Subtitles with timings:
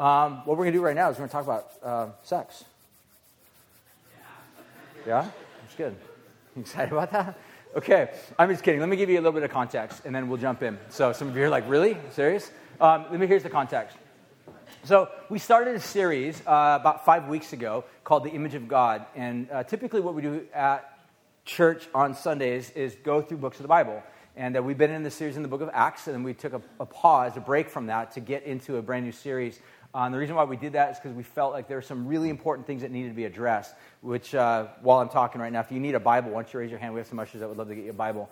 [0.00, 2.12] Um, what we're going to do right now is we're going to talk about uh,
[2.22, 2.64] sex.
[5.06, 5.28] Yeah?
[5.60, 5.94] That's good.
[6.56, 7.38] You excited about that?
[7.76, 8.80] Okay, I'm just kidding.
[8.80, 10.76] Let me give you a little bit of context and then we'll jump in.
[10.88, 11.96] So, some of you are like, really?
[12.10, 12.50] Serious?
[12.80, 13.96] Um, let me, here's the context.
[14.82, 19.06] So, we started a series uh, about five weeks ago called The Image of God.
[19.14, 20.98] And uh, typically, what we do at
[21.44, 24.02] church on Sundays is go through books of the Bible.
[24.36, 26.34] And uh, we've been in the series in the book of Acts, and then we
[26.34, 29.60] took a, a pause, a break from that to get into a brand new series
[29.94, 31.82] uh, and the reason why we did that is because we felt like there were
[31.82, 35.52] some really important things that needed to be addressed, which, uh, while I'm talking right
[35.52, 36.94] now, if you need a Bible, why don't you raise your hand?
[36.94, 38.30] We have some ushers that would love to get you a Bible.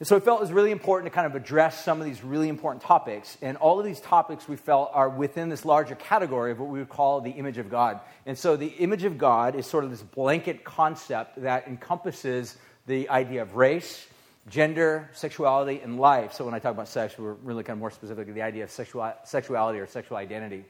[0.00, 2.24] And so we felt it was really important to kind of address some of these
[2.24, 3.38] really important topics.
[3.40, 6.80] And all of these topics we felt are within this larger category of what we
[6.80, 8.00] would call the image of God.
[8.26, 12.56] And so the image of God is sort of this blanket concept that encompasses
[12.86, 14.06] the idea of race,
[14.48, 16.32] gender, sexuality, and life.
[16.32, 18.70] So when I talk about sex, we're really kind of more specifically the idea of
[18.70, 20.64] sexual, sexuality or sexual identity.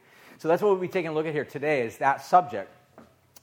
[0.45, 2.71] So that's what we'll be taking a look at here today is that subject.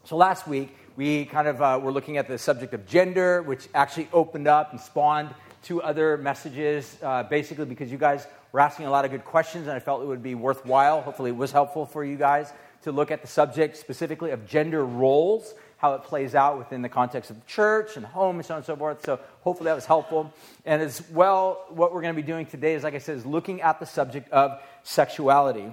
[0.03, 3.67] So last week, we kind of uh, were looking at the subject of gender, which
[3.73, 8.85] actually opened up and spawned two other messages, uh, basically because you guys were asking
[8.85, 11.01] a lot of good questions, and I felt it would be worthwhile.
[11.01, 14.85] Hopefully, it was helpful for you guys to look at the subject specifically of gender
[14.85, 18.53] roles, how it plays out within the context of the church and home, and so
[18.53, 19.03] on and so forth.
[19.03, 20.31] So, hopefully, that was helpful.
[20.67, 23.25] And as well, what we're going to be doing today is, like I said, is
[23.25, 25.71] looking at the subject of sexuality.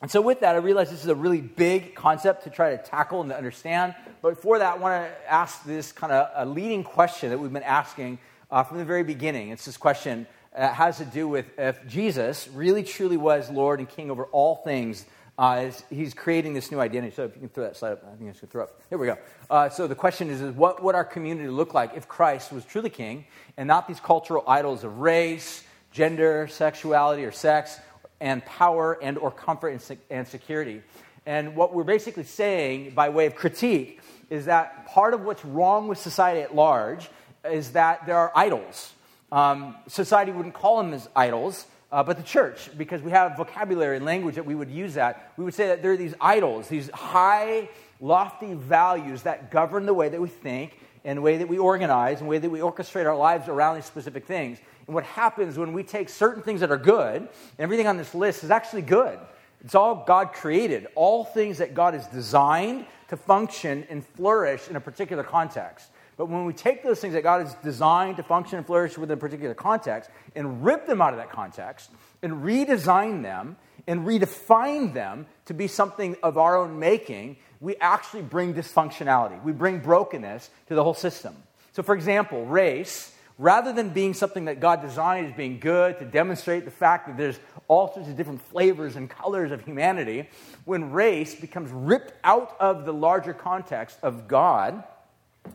[0.00, 2.78] And so, with that, I realize this is a really big concept to try to
[2.80, 3.96] tackle and to understand.
[4.22, 7.52] But for that, I want to ask this kind of a leading question that we've
[7.52, 9.50] been asking uh, from the very beginning.
[9.50, 13.88] It's this question that has to do with if Jesus really truly was Lord and
[13.88, 15.04] King over all things.
[15.36, 17.14] Uh, he's creating this new identity.
[17.14, 18.80] So, if you can throw that slide up, I think I should throw up.
[18.90, 19.18] Here we go.
[19.50, 22.64] Uh, so, the question is, is what would our community look like if Christ was
[22.64, 23.26] truly King
[23.56, 27.80] and not these cultural idols of race, gender, sexuality, or sex?
[28.20, 30.82] And power and or comfort and, se- and security.
[31.26, 35.88] And what we're basically saying by way of critique is that part of what's wrong
[35.88, 37.08] with society at large
[37.44, 38.92] is that there are idols.
[39.30, 43.96] Um, society wouldn't call them as idols, uh, but the church, because we have vocabulary
[43.96, 46.68] and language that we would use that, we would say that there are these idols,
[46.68, 47.68] these high,
[48.00, 52.20] lofty values that govern the way that we think and the way that we organize
[52.20, 54.58] and the way that we orchestrate our lives around these specific things.
[54.86, 58.14] And what happens when we take certain things that are good, and everything on this
[58.14, 59.18] list is actually good.
[59.64, 64.76] It's all God created, all things that God has designed to function and flourish in
[64.76, 65.88] a particular context.
[66.18, 69.16] But when we take those things that God has designed to function and flourish within
[69.16, 71.90] a particular context and rip them out of that context
[72.22, 78.22] and redesign them and redefine them to be something of our own making, we actually
[78.22, 79.42] bring dysfunctionality.
[79.42, 81.34] We bring brokenness to the whole system.
[81.72, 86.04] So, for example, race rather than being something that God designed as being good to
[86.04, 90.28] demonstrate the fact that there's all sorts of different flavors and colors of humanity,
[90.64, 94.82] when race becomes ripped out of the larger context of God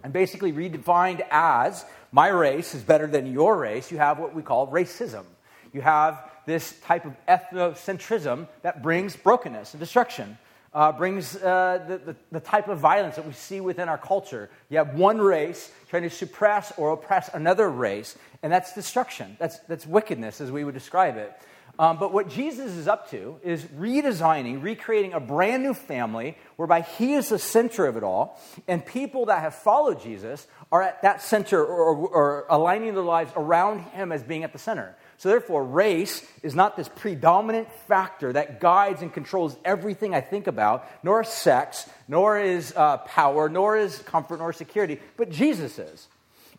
[0.04, 4.42] and basically redefined as my race is better than your race, you have what we
[4.42, 5.26] call racism.
[5.74, 10.38] You have this type of ethnocentrism that brings brokenness and destruction
[10.74, 14.50] uh, brings uh, the, the, the, type of violence that we see within our culture.
[14.70, 19.38] You have one race trying to suppress or oppress another race, and that's destruction.
[19.40, 21.32] That's, that's wickedness, as we would describe it.
[21.80, 26.82] Um, but what Jesus is up to is redesigning, recreating a brand new family whereby
[26.82, 31.02] he is the center of it all, and people that have followed Jesus are at
[31.02, 34.96] that center or, or, or aligning their lives around him as being at the center.
[35.24, 40.48] So, therefore, race is not this predominant factor that guides and controls everything I think
[40.48, 46.10] about, nor sex, nor is uh, power, nor is comfort, nor security, but Jesus is.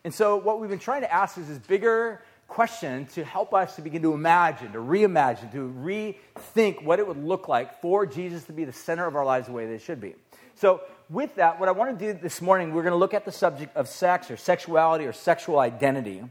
[0.03, 3.77] And so, what we've been trying to ask is this bigger question to help us
[3.77, 8.45] to begin to imagine, to reimagine, to rethink what it would look like for Jesus
[8.45, 10.15] to be the center of our lives the way it should be.
[10.55, 13.27] So, with that, what I want to do this morning, we're going to look at
[13.27, 16.23] the subject of sex or sexuality or sexual identity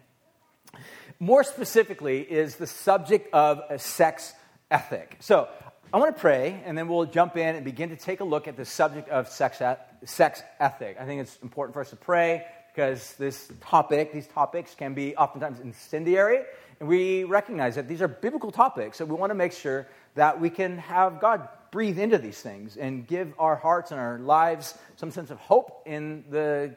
[1.23, 4.33] more specifically, is the subject of a sex
[4.69, 5.17] ethic.
[5.19, 5.47] So
[5.93, 8.47] I want to pray, and then we'll jump in and begin to take a look
[8.47, 9.61] at the subject of sex,
[10.05, 10.97] sex ethic.
[10.99, 15.15] I think it's important for us to pray because this topic, these topics can be
[15.15, 16.41] oftentimes incendiary,
[16.79, 20.41] and we recognize that these are biblical topics, so we want to make sure that
[20.41, 24.77] we can have God breathe into these things and give our hearts and our lives
[24.95, 26.75] some sense of hope in the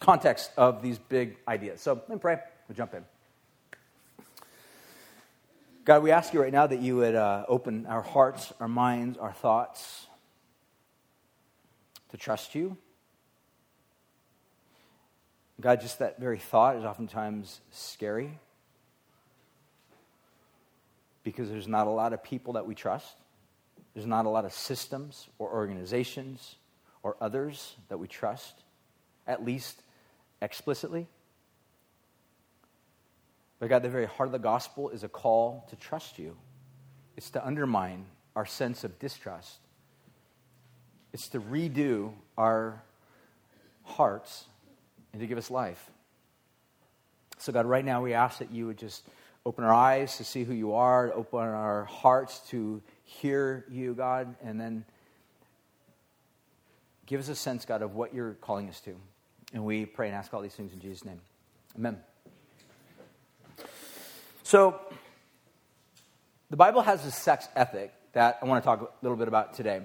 [0.00, 1.80] context of these big ideas.
[1.80, 2.38] So let me pray.
[2.68, 3.04] We'll jump in.
[5.86, 9.18] God, we ask you right now that you would uh, open our hearts, our minds,
[9.18, 10.08] our thoughts
[12.08, 12.76] to trust you.
[15.60, 18.36] God, just that very thought is oftentimes scary
[21.22, 23.14] because there's not a lot of people that we trust.
[23.94, 26.56] There's not a lot of systems or organizations
[27.04, 28.64] or others that we trust,
[29.24, 29.80] at least
[30.42, 31.06] explicitly.
[33.58, 36.36] But God, the very heart of the gospel is a call to trust you.
[37.16, 39.58] It's to undermine our sense of distrust.
[41.12, 42.82] It's to redo our
[43.84, 44.44] hearts
[45.12, 45.90] and to give us life.
[47.38, 49.02] So, God, right now we ask that you would just
[49.46, 54.34] open our eyes to see who you are, open our hearts to hear you, God,
[54.42, 54.84] and then
[57.06, 58.96] give us a sense, God, of what you're calling us to.
[59.54, 61.20] And we pray and ask all these things in Jesus' name.
[61.76, 61.98] Amen.
[64.46, 64.78] So,
[66.50, 69.54] the Bible has a sex ethic that I want to talk a little bit about
[69.54, 69.80] today.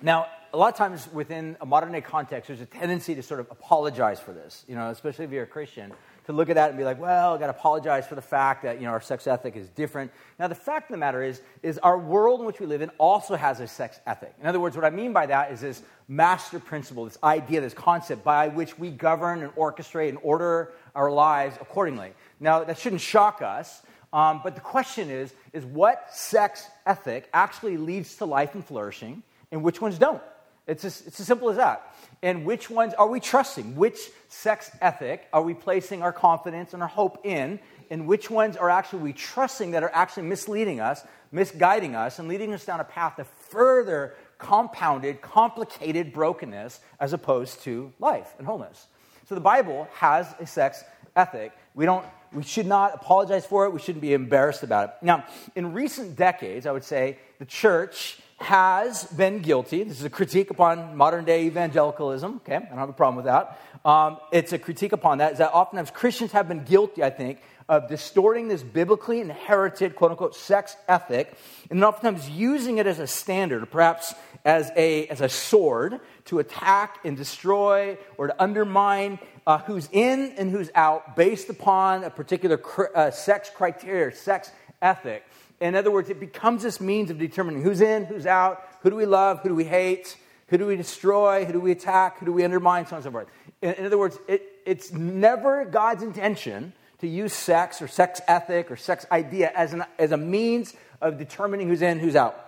[0.00, 3.40] Now, a lot of times within a modern day context, there's a tendency to sort
[3.40, 5.92] of apologize for this, you know, especially if you're a Christian,
[6.26, 8.62] to look at that and be like, well, I got to apologize for the fact
[8.62, 10.12] that, you know, our sex ethic is different.
[10.38, 12.88] Now, the fact of the matter is, is our world in which we live in
[12.96, 14.34] also has a sex ethic.
[14.40, 17.74] In other words, what I mean by that is this master principle, this idea, this
[17.74, 22.12] concept by which we govern and orchestrate and order our lives accordingly.
[22.42, 27.76] Now, that shouldn't shock us, um, but the question is, is what sex ethic actually
[27.76, 29.22] leads to life and flourishing,
[29.52, 30.20] and which ones don't?
[30.66, 31.94] It's as, it's as simple as that.
[32.22, 33.76] And which ones are we trusting?
[33.76, 33.98] Which
[34.28, 37.58] sex ethic are we placing our confidence and our hope in?
[37.90, 42.28] And which ones are actually we trusting that are actually misleading us, misguiding us, and
[42.28, 48.46] leading us down a path of further compounded, complicated brokenness as opposed to life and
[48.46, 48.86] wholeness?
[49.28, 50.84] So the Bible has a sex
[51.16, 51.52] ethic.
[51.74, 53.72] We don't we should not apologize for it.
[53.72, 54.94] We shouldn't be embarrassed about it.
[55.02, 59.84] Now, in recent decades, I would say the church has been guilty.
[59.84, 62.36] This is a critique upon modern day evangelicalism.
[62.36, 63.60] Okay, I don't have a problem with that.
[63.84, 65.32] Um, it's a critique upon that.
[65.32, 70.10] Is that oftentimes Christians have been guilty, I think, of distorting this biblically inherited, quote
[70.10, 71.34] unquote, sex ethic,
[71.70, 74.14] and oftentimes using it as a standard, perhaps
[74.44, 80.34] as a, as a sword to attack and destroy or to undermine uh, who's in
[80.36, 84.50] and who's out based upon a particular cr- uh, sex criteria, sex
[84.80, 85.24] ethic.
[85.60, 88.96] In other words, it becomes this means of determining who's in, who's out, who do
[88.96, 90.16] we love, who do we hate,
[90.48, 93.04] who do we destroy, who do we attack, who do we undermine, so on and
[93.04, 93.28] so forth.
[93.62, 98.70] In, in other words, it, it's never God's intention to use sex or sex ethic
[98.70, 102.38] or sex idea as, an, as a means of determining who's in, who's out.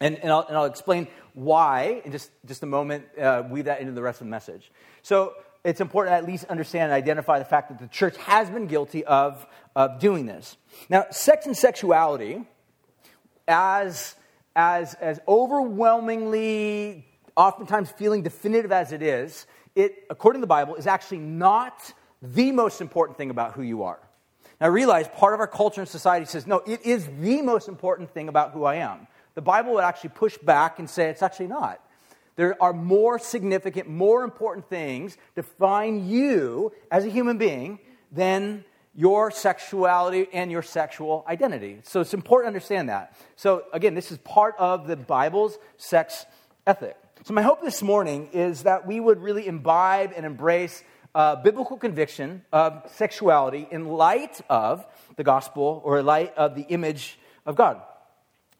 [0.00, 3.80] And, and, I'll, and I'll explain why in just, just a moment, uh, weave that
[3.80, 4.70] into the rest of the message.
[5.02, 5.34] So,
[5.64, 8.66] it's important to at least understand and identify the fact that the church has been
[8.66, 9.46] guilty of,
[9.76, 10.56] of doing this.
[10.88, 12.44] Now, sex and sexuality,
[13.46, 14.16] as,
[14.56, 20.86] as, as overwhelmingly, oftentimes feeling definitive as it is, it, according to the Bible, is
[20.86, 21.92] actually not
[22.22, 24.00] the most important thing about who you are.
[24.60, 28.10] Now, realize part of our culture and society says, no, it is the most important
[28.10, 29.06] thing about who I am.
[29.34, 31.80] The Bible would actually push back and say it's actually not.
[32.40, 38.64] There are more significant, more important things define you as a human being than
[38.94, 41.80] your sexuality and your sexual identity.
[41.82, 43.14] So it's important to understand that.
[43.36, 46.24] So, again, this is part of the Bible's sex
[46.66, 46.96] ethic.
[47.26, 50.82] So, my hope this morning is that we would really imbibe and embrace
[51.14, 57.18] uh, biblical conviction of sexuality in light of the gospel or light of the image
[57.44, 57.82] of God.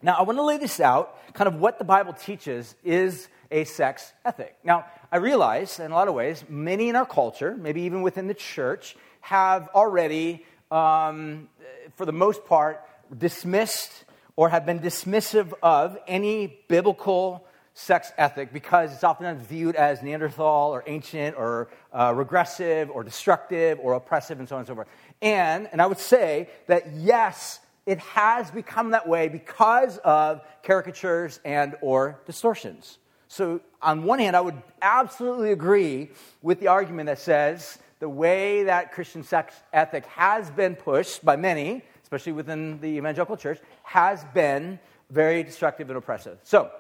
[0.02, 3.64] Now, I want to lay this out kind of what the Bible teaches is a
[3.64, 4.56] sex ethic.
[4.64, 8.26] Now, I realize in a lot of ways, many in our culture, maybe even within
[8.26, 11.48] the church, have already, um,
[11.96, 12.84] for the most part,
[13.16, 14.04] dismissed
[14.36, 20.74] or have been dismissive of any biblical sex ethic because it's often viewed as Neanderthal
[20.74, 24.88] or ancient or uh, regressive or destructive or oppressive and so on and so forth.
[25.22, 31.40] And, and I would say that yes, it has become that way because of caricatures
[31.44, 32.98] and or distortions.
[33.32, 36.10] So, on one hand, I would absolutely agree
[36.42, 41.36] with the argument that says the way that Christian sex ethic has been pushed by
[41.36, 46.40] many, especially within the evangelical church, has been very destructive and oppressive.
[46.42, 46.72] So,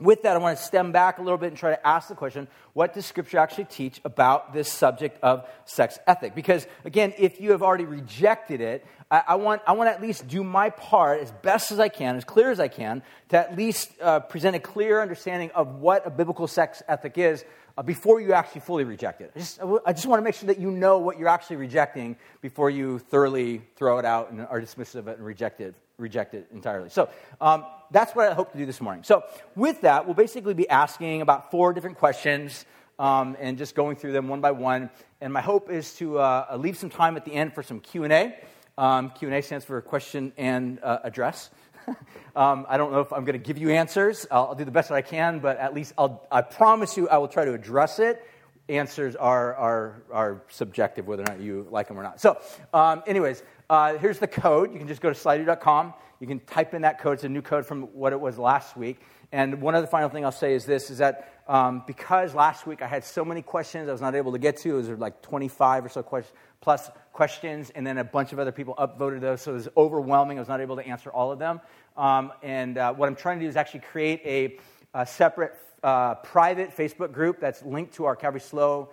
[0.00, 2.14] with that, I want to stem back a little bit and try to ask the
[2.14, 6.34] question what does Scripture actually teach about this subject of sex ethic?
[6.34, 10.00] Because, again, if you have already rejected it, I, I want, I want to at
[10.00, 13.38] least do my part as best as I can, as clear as I can, to
[13.38, 17.44] at least uh, present a clear understanding of what a biblical sex ethic is
[17.76, 19.32] uh, before you actually fully reject it.
[19.34, 22.16] I just, I just want to make sure that you know what you're actually rejecting
[22.40, 26.34] before you thoroughly throw it out and are dismissive of it and reject it, reject
[26.34, 26.88] it entirely.
[26.88, 27.08] So
[27.40, 29.02] um, that's what I hope to do this morning.
[29.04, 29.24] So
[29.56, 32.64] with that, we'll basically be asking about four different questions
[32.98, 34.90] um, and just going through them one by one.
[35.20, 38.36] And my hope is to uh, leave some time at the end for some Q&A.
[38.78, 41.50] Um, Q&A stands for question and uh, address.
[42.36, 44.26] um, I don't know if I'm going to give you answers.
[44.30, 47.08] I'll, I'll, do the best that I can, but at least I'll, I promise you
[47.08, 48.26] I will try to address it.
[48.68, 52.20] Answers are, are, are subjective, whether or not you like them or not.
[52.20, 52.40] So,
[52.72, 54.72] um, anyways, uh, here's the code.
[54.72, 55.94] You can just go to slido.com.
[56.20, 57.14] You can type in that code.
[57.14, 59.00] It's a new code from what it was last week.
[59.32, 62.82] And one other final thing I'll say is this: is that um, because last week
[62.82, 64.78] I had so many questions I was not able to get to.
[64.78, 68.52] It was like 25 or so questions plus questions, and then a bunch of other
[68.52, 70.38] people upvoted those, so it was overwhelming.
[70.38, 71.60] I was not able to answer all of them.
[71.96, 74.58] Um, and uh, what I'm trying to do is actually create a,
[74.98, 78.90] a separate uh, private Facebook group that's linked to our Calvary SLO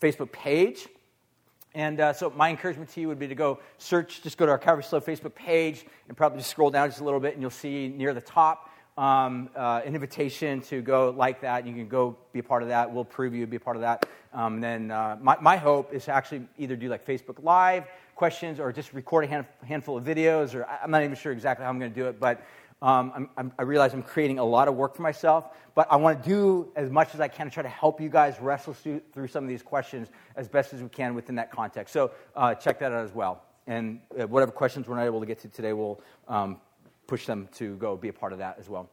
[0.00, 0.88] Facebook page.
[1.74, 4.52] And uh, so, my encouragement to you would be to go search, just go to
[4.52, 7.42] our Calvary SLO Facebook page and probably just scroll down just a little bit, and
[7.42, 11.66] you'll see near the top um, uh, an invitation to go like that.
[11.66, 12.92] You can go be a part of that.
[12.92, 14.06] We'll prove you be a part of that.
[14.34, 17.84] Um, and then uh, my, my hope is to actually either do like Facebook Live
[18.16, 21.62] questions or just record a hand, handful of videos, or I'm not even sure exactly
[21.62, 22.42] how I'm going to do it, but
[22.80, 25.96] um, I'm, I'm, i realize I'm creating a lot of work for myself, but I
[25.96, 28.72] want to do as much as I can to try to help you guys wrestle
[28.72, 31.92] through, through some of these questions as best as we can within that context.
[31.92, 33.42] So uh, check that out as well.
[33.66, 36.58] And uh, whatever questions we're not able to get to today, we'll um,
[37.06, 38.88] push them to go be a part of that as well.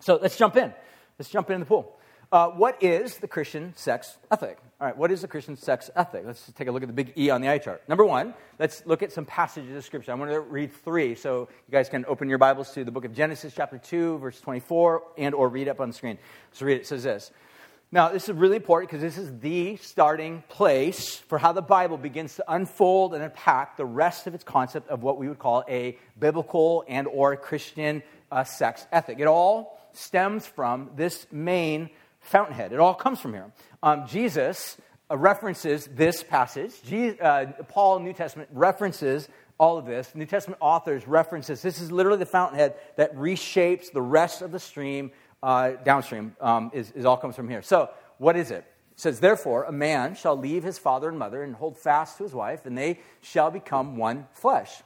[0.00, 0.72] So let's jump in.
[1.18, 1.95] Let's jump in the pool.
[2.32, 4.58] Uh, what is the Christian sex ethic?
[4.80, 6.24] All right, what is the Christian sex ethic?
[6.26, 7.88] Let's take a look at the big E on the eye chart.
[7.88, 10.10] Number one, let's look at some passages of Scripture.
[10.10, 13.04] I'm going to read three, so you guys can open your Bibles to the book
[13.04, 16.18] of Genesis, chapter 2, verse 24, and or read up on the screen.
[16.52, 16.80] So read it.
[16.80, 17.30] It says this.
[17.92, 21.96] Now, this is really important because this is the starting place for how the Bible
[21.96, 25.62] begins to unfold and unpack the rest of its concept of what we would call
[25.68, 28.02] a biblical and or Christian
[28.32, 29.20] uh, sex ethic.
[29.20, 31.90] It all stems from this main
[32.26, 32.72] fountainhead.
[32.72, 33.50] It all comes from here.
[33.82, 34.76] Um, Jesus
[35.10, 36.82] uh, references this passage.
[36.82, 39.28] Jesus, uh, Paul, New Testament, references
[39.58, 40.14] all of this.
[40.14, 44.58] New Testament authors references this is literally the fountainhead that reshapes the rest of the
[44.58, 46.36] stream uh, downstream.
[46.40, 47.62] Um, is, is all comes from here.
[47.62, 48.64] So, what is it?
[48.92, 52.24] It says, Therefore, a man shall leave his father and mother and hold fast to
[52.24, 54.82] his wife, and they shall become one flesh.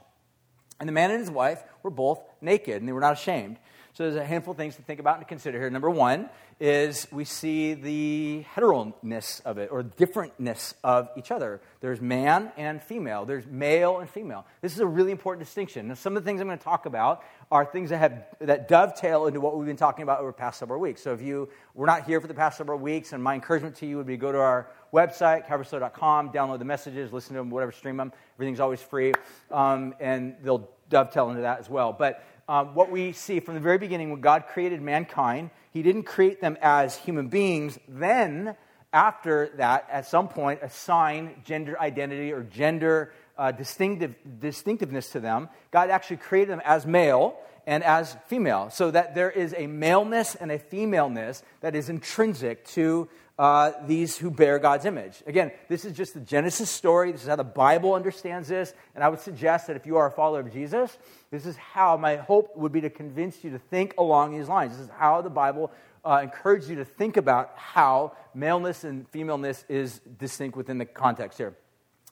[0.79, 3.59] And the man and his wife were both naked, and they were not ashamed.
[3.95, 5.69] So there's a handful of things to think about and consider here.
[5.69, 6.31] Number one
[6.61, 11.61] is we see the heteroness of it or differentness of each other.
[11.81, 13.25] There's man and female.
[13.25, 14.47] There's male and female.
[14.61, 15.89] This is a really important distinction.
[15.89, 18.69] Now, some of the things I'm going to talk about are things that have that
[18.69, 21.03] dovetail into what we've been talking about over the past several weeks.
[21.03, 23.87] So if you were not here for the past several weeks, and my encouragement to
[23.87, 27.73] you would be go to our website, calvaryslo.com, download the messages, listen to them, whatever,
[27.73, 28.13] stream them.
[28.37, 29.15] Everything's always free,
[29.51, 31.93] um, and they'll dovetail into that as well.
[31.93, 36.03] But um, what we see from the very beginning when God created mankind, He didn't
[36.03, 37.79] create them as human beings.
[37.87, 38.57] Then,
[38.93, 45.49] after that, at some point, assign gender identity or gender uh, distinctive, distinctiveness to them.
[45.71, 47.37] God actually created them as male
[47.69, 52.65] and as female, so that there is a maleness and a femaleness that is intrinsic
[52.65, 53.09] to
[53.41, 55.23] uh, these who bear God's image.
[55.27, 57.11] Again, this is just the Genesis story.
[57.11, 58.75] This is how the Bible understands this.
[58.95, 60.99] And I would suggest that if you are a follower of Jesus,
[61.31, 64.77] this is how my hope would be to convince you to think along these lines.
[64.77, 65.73] This is how the Bible
[66.05, 71.39] uh, encourages you to think about how maleness and femaleness is distinct within the context
[71.39, 71.57] here.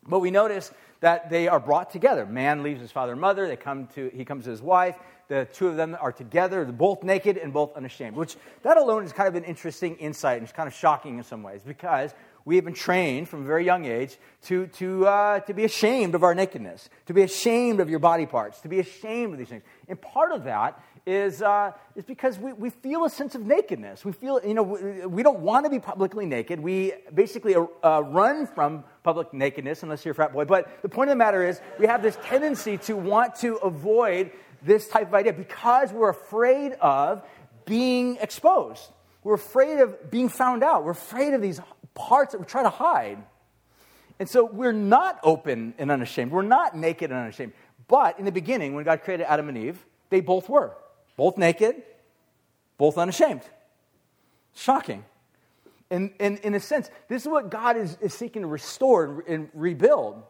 [0.06, 2.24] But we notice that they are brought together.
[2.24, 3.46] Man leaves his father and mother.
[3.46, 4.96] They come to, he comes to his wife.
[5.28, 9.12] The two of them are together, both naked and both unashamed, which that alone is
[9.12, 12.14] kind of an interesting insight and it's kind of shocking in some ways because
[12.46, 16.14] we have been trained from a very young age to, to, uh, to be ashamed
[16.14, 19.48] of our nakedness, to be ashamed of your body parts, to be ashamed of these
[19.48, 19.62] things.
[19.86, 24.02] And part of that is, uh, is because we, we feel a sense of nakedness.
[24.02, 26.58] We feel, you know, we, we don't want to be publicly naked.
[26.58, 30.46] We basically uh, run from public nakedness unless you're a frat boy.
[30.46, 34.30] But the point of the matter is, we have this tendency to want to avoid
[34.62, 37.22] this type of idea because we're afraid of
[37.64, 38.82] being exposed.
[39.22, 40.84] We're afraid of being found out.
[40.84, 41.60] We're afraid of these
[41.94, 43.18] parts that we try to hide.
[44.18, 46.32] And so we're not open and unashamed.
[46.32, 47.52] We're not naked and unashamed.
[47.86, 50.72] But in the beginning, when God created Adam and Eve, they both were.
[51.16, 51.82] Both naked,
[52.76, 53.42] both unashamed.
[54.54, 55.04] Shocking.
[55.90, 59.22] And, and in a sense, this is what God is, is seeking to restore and,
[59.26, 60.22] and rebuild.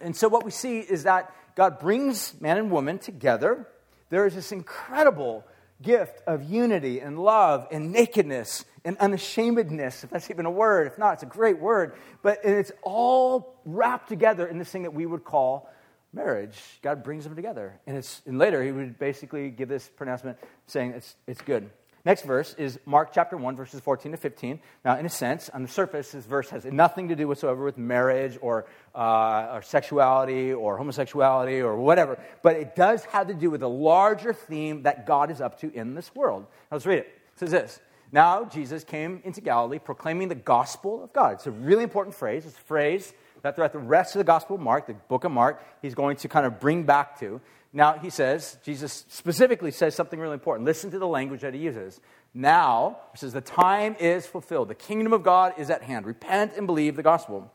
[0.00, 3.66] And so what we see is that God brings man and woman together.
[4.10, 5.44] There is this incredible
[5.82, 10.86] gift of unity and love and nakedness and unashamedness, if that's even a word.
[10.86, 11.94] If not, it's a great word.
[12.22, 15.68] But it's all wrapped together in this thing that we would call
[16.12, 16.58] marriage.
[16.82, 17.78] God brings them together.
[17.86, 21.68] And, it's, and later, he would basically give this pronouncement saying it's, it's good.
[22.06, 24.60] Next verse is Mark chapter 1, verses 14 to 15.
[24.84, 27.76] Now, in a sense, on the surface, this verse has nothing to do whatsoever with
[27.78, 33.50] marriage or, uh, or sexuality or homosexuality or whatever, but it does have to do
[33.50, 36.42] with a larger theme that God is up to in this world.
[36.42, 37.06] Now, let's read it.
[37.32, 37.80] It says this
[38.12, 41.32] Now, Jesus came into Galilee proclaiming the gospel of God.
[41.32, 42.46] It's a really important phrase.
[42.46, 45.32] It's a phrase that throughout the rest of the gospel of Mark, the book of
[45.32, 47.40] Mark, he's going to kind of bring back to.
[47.72, 50.64] Now, he says, Jesus specifically says something really important.
[50.64, 52.00] Listen to the language that he uses.
[52.32, 54.68] Now, he says, the time is fulfilled.
[54.68, 56.06] The kingdom of God is at hand.
[56.06, 57.52] Repent and believe the gospel.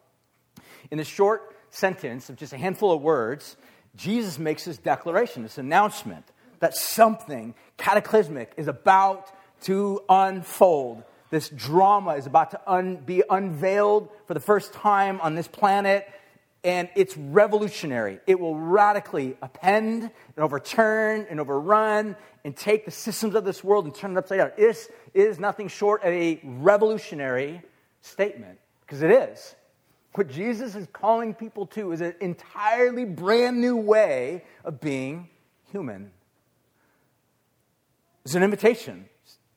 [0.91, 3.57] In this short sentence of just a handful of words,
[3.95, 6.25] Jesus makes this declaration, this announcement
[6.59, 9.31] that something cataclysmic is about
[9.63, 11.03] to unfold.
[11.29, 16.07] This drama is about to un- be unveiled for the first time on this planet
[16.63, 18.19] and it's revolutionary.
[18.27, 23.85] It will radically append and overturn and overrun and take the systems of this world
[23.85, 24.51] and turn it upside down.
[24.57, 27.61] This is nothing short of a revolutionary
[28.01, 29.55] statement, because it is.
[30.13, 35.29] What Jesus is calling people to is an entirely brand new way of being
[35.71, 36.11] human.
[38.25, 39.05] It's an invitation,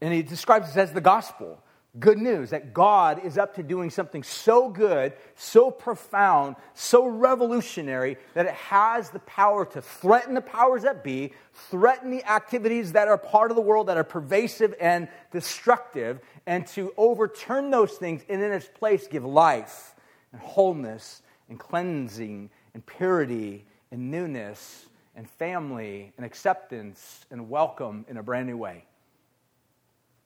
[0.00, 1.61] and he describes it as the gospel
[2.00, 8.16] good news that God is up to doing something so good, so profound, so revolutionary
[8.34, 13.06] that it has the power to threaten the powers that be, threaten the activities that
[13.06, 18.22] are part of the world that are pervasive and destructive, and to overturn those things
[18.28, 19.94] and in its place give life
[20.32, 28.16] and wholeness and cleansing and purity and newness and family and acceptance and welcome in
[28.16, 28.84] a brand new way.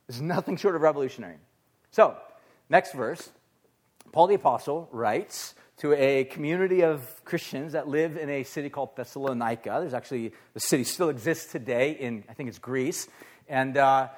[0.09, 1.37] It's nothing short of revolutionary.
[1.91, 2.17] So,
[2.69, 3.31] next verse,
[4.13, 8.97] Paul the Apostle writes to a community of Christians that live in a city called
[8.97, 9.79] Thessalonica.
[9.81, 13.09] There's actually, the city still exists today in, I think it's Greece.
[13.49, 14.09] And uh,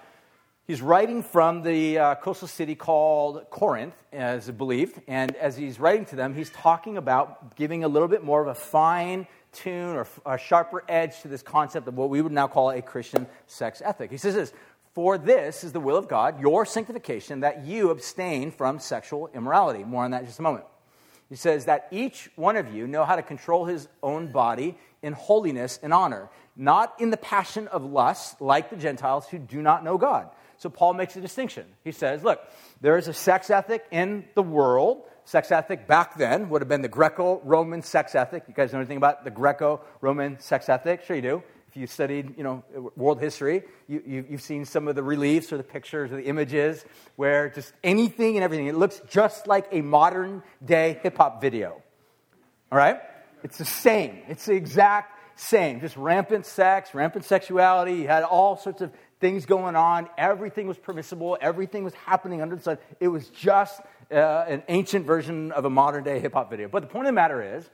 [0.67, 5.00] he's writing from the uh, coastal city called Corinth, as believed.
[5.07, 8.49] And as he's writing to them, he's talking about giving a little bit more of
[8.49, 12.49] a fine tune or a sharper edge to this concept of what we would now
[12.49, 14.11] call a Christian sex ethic.
[14.11, 14.53] He says this
[14.95, 19.85] for this is the will of God, your sanctification, that you abstain from sexual immorality.
[19.85, 20.65] More on that in just a moment.
[21.29, 25.13] He says that each one of you know how to control his own body in
[25.13, 29.85] holiness and honor, not in the passion of lust like the Gentiles who do not
[29.85, 30.29] know God.
[30.57, 31.67] So Paul makes a distinction.
[31.85, 32.41] He says, look,
[32.81, 35.05] there is a sex ethic in the world.
[35.25, 38.43] Sex ethic back then would have been the Greco Roman sex ethic.
[38.49, 41.05] You guys know anything about the Greco Roman sex ethic?
[41.05, 42.65] Sure, you do if you studied, you know,
[42.97, 46.25] world history, you, you, you've seen some of the reliefs or the pictures or the
[46.25, 51.41] images where just anything and everything, it looks just like a modern day hip hop
[51.41, 51.80] video.
[52.73, 53.00] All right?
[53.45, 54.19] It's the same.
[54.26, 55.80] It's the exact same.
[55.80, 57.95] Just rampant sex, rampant sexuality.
[57.95, 60.09] You had all sorts of things going on.
[60.19, 61.39] Everything was permissible.
[61.41, 62.78] Everything was happening under the sun.
[62.99, 63.80] It was just
[64.11, 64.17] uh,
[64.49, 66.67] an ancient version of a modern day hip hop video.
[66.67, 67.71] But the point of the matter is,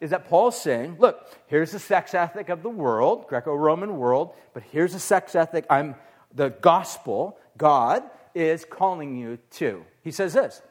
[0.00, 4.34] is that Paul's saying, look, here's the sex ethic of the world, Greco Roman world,
[4.54, 5.94] but here's the sex ethic I'm,
[6.34, 8.02] the gospel, God
[8.34, 9.84] is calling you to.
[10.02, 10.62] He says this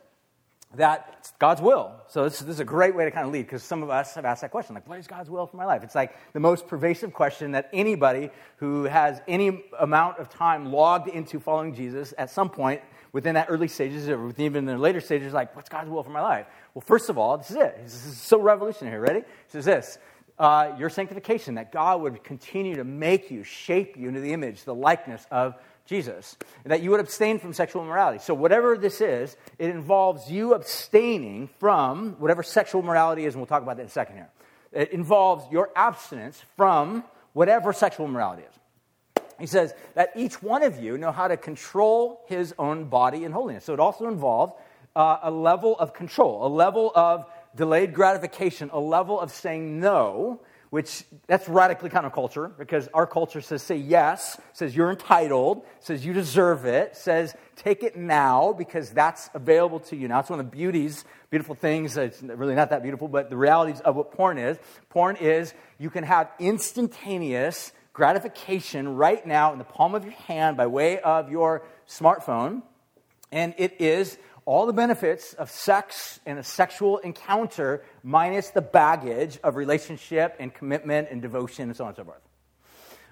[0.75, 1.95] that God's will.
[2.09, 4.13] So this, this, is a great way to kind of lead because some of us
[4.13, 5.83] have asked that question, like, what is God's will for my life?
[5.83, 11.07] It's like the most pervasive question that anybody who has any amount of time logged
[11.07, 12.81] into following Jesus at some point
[13.13, 16.11] within that early stages or even in the later stages, like, what's God's will for
[16.11, 16.45] my life?
[16.79, 17.77] Well, first of all, this is it.
[17.83, 18.99] This is so revolutionary.
[18.99, 19.19] Ready?
[19.19, 19.97] It says this
[20.37, 24.63] uh, your sanctification, that God would continue to make you, shape you into the image,
[24.63, 28.19] the likeness of Jesus, And that you would abstain from sexual immorality.
[28.19, 33.47] So, whatever this is, it involves you abstaining from whatever sexual morality is, and we'll
[33.47, 34.29] talk about that in a second here.
[34.71, 39.23] It involves your abstinence from whatever sexual morality is.
[39.37, 43.33] He says that each one of you know how to control his own body in
[43.33, 43.65] holiness.
[43.65, 44.53] So it also involves
[44.95, 47.25] uh, a level of control, a level of
[47.55, 53.63] delayed gratification, a level of saying no, which that's radically counterculture because our culture says
[53.63, 59.29] say yes, says you're entitled, says you deserve it, says take it now because that's
[59.33, 60.19] available to you now.
[60.19, 61.97] It's one of the beauties, beautiful things.
[61.97, 64.57] It's really not that beautiful, but the realities of what porn is.
[64.89, 70.55] Porn is you can have instantaneous gratification right now in the palm of your hand
[70.55, 72.61] by way of your smartphone.
[73.31, 74.17] And it is
[74.49, 80.51] all the benefits of sex and a sexual encounter minus the baggage of relationship and
[80.51, 82.21] commitment and devotion and so on and so forth.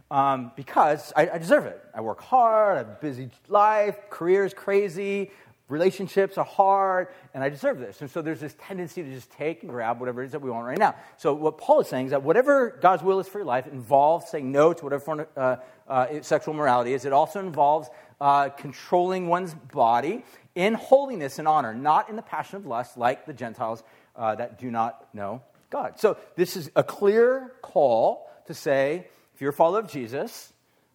[0.10, 1.80] Um, because I, I, deserve it.
[1.94, 5.30] I work hard, I have a busy life, career is crazy,
[5.70, 8.02] relationships are hard, and I deserve this.
[8.02, 10.50] And so there's this tendency to just take and grab whatever it is that we
[10.50, 10.96] want right now.
[11.18, 14.30] So what Paul is saying is that whatever God's will is for your life involves
[14.30, 17.06] saying no to whatever form of, uh, uh, sexual morality is.
[17.06, 20.24] It also involves uh, controlling one's body
[20.56, 23.84] in holiness and honor, not in the passion of lust like the Gentiles
[24.16, 26.00] uh, that do not know God.
[26.00, 30.52] So this is a clear call to say, if you're a follower of Jesus,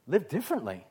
[0.06, 0.85] live differently.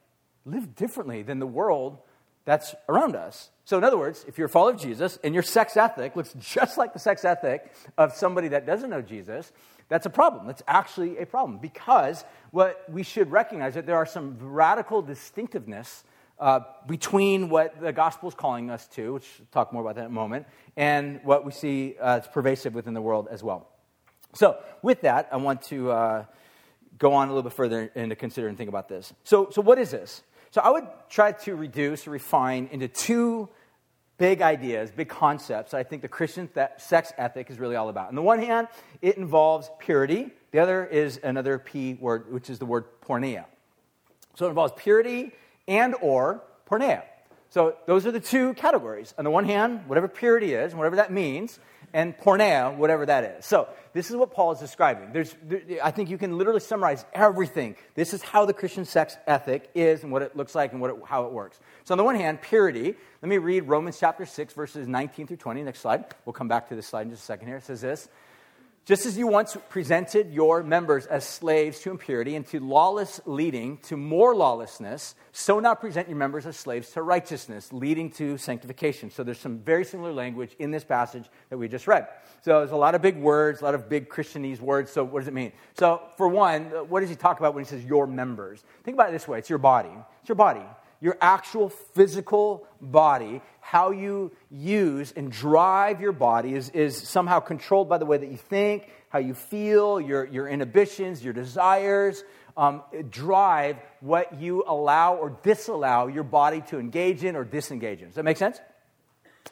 [0.45, 1.97] Live differently than the world
[2.45, 3.49] that's around us.
[3.65, 6.33] So, in other words, if you're a follower of Jesus and your sex ethic looks
[6.39, 9.51] just like the sex ethic of somebody that doesn't know Jesus,
[9.89, 10.47] that's a problem.
[10.47, 16.03] That's actually a problem because what we should recognize that there are some radical distinctiveness
[16.41, 20.05] uh, between what the gospel is calling us to, which we'll talk more about that
[20.05, 23.69] in a moment, and what we see uh, is pervasive within the world as well.
[24.33, 26.25] So, with that, I want to uh,
[26.97, 29.13] go on a little bit further and to consider and think about this.
[29.23, 30.23] So, so what is this?
[30.51, 33.49] So I would try to reduce or refine into two
[34.17, 38.09] big ideas, big concepts I think the Christian th- sex ethic is really all about.
[38.09, 38.67] On the one hand,
[39.01, 40.29] it involves purity.
[40.51, 43.45] The other is another P word, which is the word porneia.
[44.35, 45.31] So it involves purity
[45.71, 47.03] and or porneia.
[47.49, 49.13] So those are the two categories.
[49.17, 51.59] On the one hand, whatever purity is, whatever that means,
[51.93, 53.45] and porneia, whatever that is.
[53.45, 55.11] So this is what Paul is describing.
[55.13, 57.75] There's, there, I think you can literally summarize everything.
[57.95, 60.95] This is how the Christian sex ethic is and what it looks like and it,
[61.05, 61.59] how it works.
[61.85, 62.95] So on the one hand, purity.
[63.21, 65.63] Let me read Romans chapter 6, verses 19 through 20.
[65.63, 66.05] Next slide.
[66.25, 67.57] We'll come back to this slide in just a second here.
[67.57, 68.09] It says this.
[68.83, 73.77] Just as you once presented your members as slaves to impurity and to lawless leading
[73.77, 79.11] to more lawlessness, so now present your members as slaves to righteousness, leading to sanctification.
[79.11, 82.07] So there's some very similar language in this passage that we just read.
[82.41, 84.91] So there's a lot of big words, a lot of big Christianese words.
[84.91, 85.51] So what does it mean?
[85.77, 88.63] So for one, what does he talk about when he says your members?
[88.83, 89.93] Think about it this way it's your body.
[90.21, 90.65] It's your body
[91.01, 97.89] your actual physical body, how you use and drive your body is, is somehow controlled
[97.89, 102.23] by the way that you think, how you feel, your, your inhibitions, your desires,
[102.55, 108.07] um, drive what you allow or disallow your body to engage in or disengage in.
[108.07, 108.59] Does that make sense?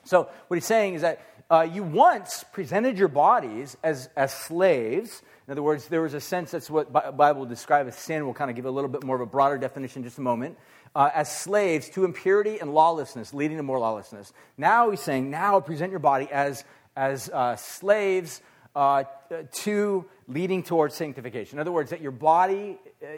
[0.03, 5.23] So, what he's saying is that uh, you once presented your bodies as, as slaves.
[5.47, 8.23] In other words, there was a sense that's what Bible would describe as sin.
[8.25, 10.21] We'll kind of give a little bit more of a broader definition in just a
[10.21, 10.57] moment
[10.95, 14.33] uh, as slaves to impurity and lawlessness, leading to more lawlessness.
[14.57, 16.63] Now he's saying, now present your body as,
[16.95, 18.41] as uh, slaves
[18.75, 19.03] uh,
[19.51, 21.57] to leading towards sanctification.
[21.57, 22.77] In other words, that your body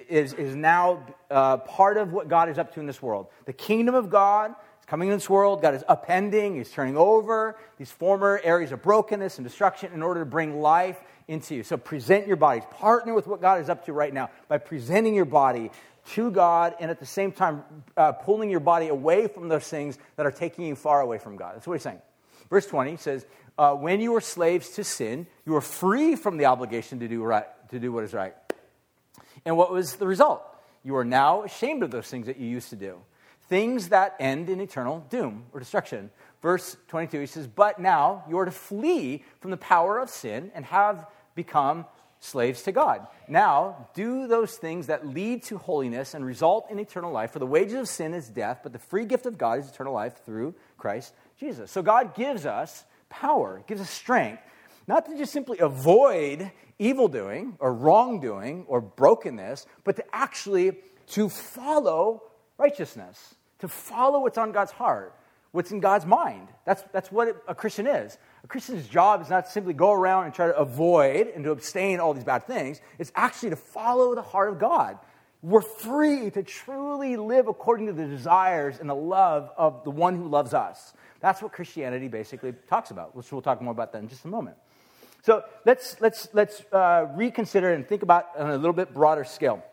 [0.10, 3.27] is, is now uh, part of what God is up to in this world.
[3.45, 5.62] The kingdom of God is coming in this world.
[5.62, 10.21] God is upending, He's turning over these former areas of brokenness and destruction in order
[10.21, 11.63] to bring life into you.
[11.63, 12.63] So present your bodies.
[12.71, 15.71] Partner with what God is up to right now by presenting your body
[16.10, 17.64] to God and at the same time
[17.96, 21.38] uh, pulling your body away from those things that are taking you far away from
[21.38, 21.56] God.
[21.56, 22.02] That's what he's saying.
[22.50, 23.26] Verse 20 says,
[23.58, 27.24] uh, When you were slaves to sin, you were free from the obligation to do,
[27.24, 28.34] right, to do what is right.
[29.46, 30.44] And what was the result?
[30.84, 32.98] You are now ashamed of those things that you used to do,
[33.50, 36.10] things that end in eternal doom or destruction.
[36.42, 40.52] Verse 22, he says, But now you are to flee from the power of sin
[40.56, 41.86] and have become
[42.21, 43.07] slaves to God.
[43.27, 47.31] Now, do those things that lead to holiness and result in eternal life.
[47.31, 49.93] For the wages of sin is death, but the free gift of God is eternal
[49.93, 51.71] life through Christ Jesus.
[51.71, 54.41] So God gives us power, gives us strength,
[54.88, 61.27] not to just simply avoid evil doing or wrongdoing or brokenness, but to actually to
[61.27, 62.21] follow
[62.60, 65.15] righteousness, to follow what's on God's heart,
[65.52, 66.48] what's in God's mind.
[66.66, 68.18] That's, that's what a Christian is.
[68.44, 72.00] A Christian's job is not simply go around and try to avoid and to abstain
[72.00, 72.80] all these bad things.
[72.98, 74.98] It's actually to follow the heart of God.
[75.44, 80.16] We're free to truly live according to the desires and the love of the one
[80.16, 80.94] who loves us.
[81.20, 84.28] That's what Christianity basically talks about, which we'll talk more about that in just a
[84.28, 84.58] moment.
[85.24, 89.64] So let's, let's, let's uh, reconsider and think about on a little bit broader scale.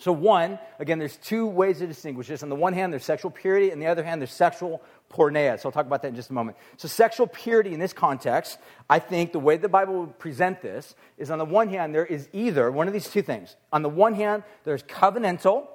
[0.00, 2.42] So, one, again, there's two ways to distinguish this.
[2.42, 5.58] On the one hand, there's sexual purity, and the other hand, there's sexual porneia.
[5.60, 6.56] So I'll talk about that in just a moment.
[6.76, 10.94] So sexual purity in this context, I think the way the Bible would present this
[11.18, 13.56] is on the one hand, there is either one of these two things.
[13.72, 15.66] On the one hand, there's covenantal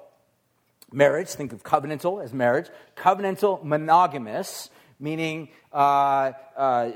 [0.90, 1.28] marriage.
[1.28, 2.68] Think of covenantal as marriage.
[2.96, 6.90] Covenantal monogamous, meaning uh, uh,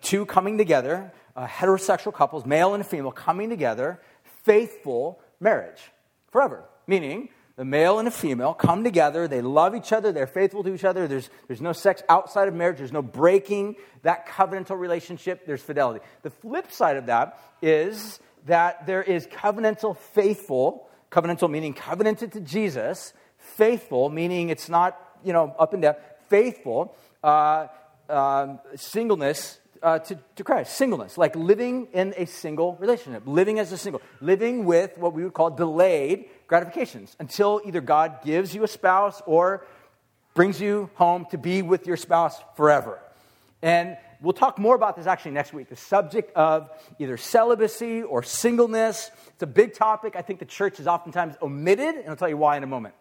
[0.00, 4.00] two coming together, uh, heterosexual couples, male and female, coming together,
[4.42, 5.80] faithful marriage
[6.30, 6.64] forever.
[6.86, 10.74] Meaning, the male and a female come together, they love each other, they're faithful to
[10.74, 15.46] each other, there's, there's no sex outside of marriage, there's no breaking that covenantal relationship,
[15.46, 16.04] there's fidelity.
[16.22, 22.40] The flip side of that is that there is covenantal faithful, covenantal meaning covenanted to
[22.40, 25.94] Jesus, faithful meaning it's not, you know, up and down,
[26.28, 27.68] faithful uh,
[28.08, 30.76] um, singleness uh, to, to Christ.
[30.76, 35.22] Singleness, like living in a single relationship, living as a single, living with what we
[35.22, 39.66] would call delayed gratifications until either God gives you a spouse or
[40.34, 42.98] brings you home to be with your spouse forever.
[43.62, 48.22] And we'll talk more about this actually next week the subject of either celibacy or
[48.22, 49.10] singleness.
[49.28, 50.16] It's a big topic.
[50.16, 52.94] I think the church is oftentimes omitted, and I'll tell you why in a moment.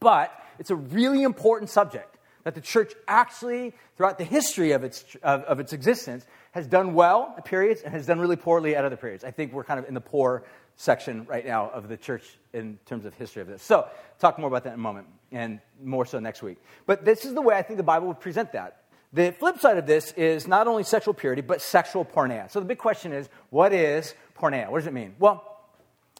[0.00, 5.04] But it's a really important subject that the church actually, throughout the history of its,
[5.22, 8.84] of, of, its existence, has done well at periods and has done really poorly at
[8.84, 9.24] other periods.
[9.24, 10.44] I think we're kind of in the poor
[10.76, 13.62] section right now of the church in terms of history of this.
[13.62, 16.58] So, talk more about that in a moment, and more so next week.
[16.86, 18.82] But this is the way I think the Bible would present that.
[19.12, 22.50] The flip side of this is not only sexual purity, but sexual porneia.
[22.50, 24.68] So the big question is, what is porneia?
[24.70, 25.14] What does it mean?
[25.18, 25.56] Well,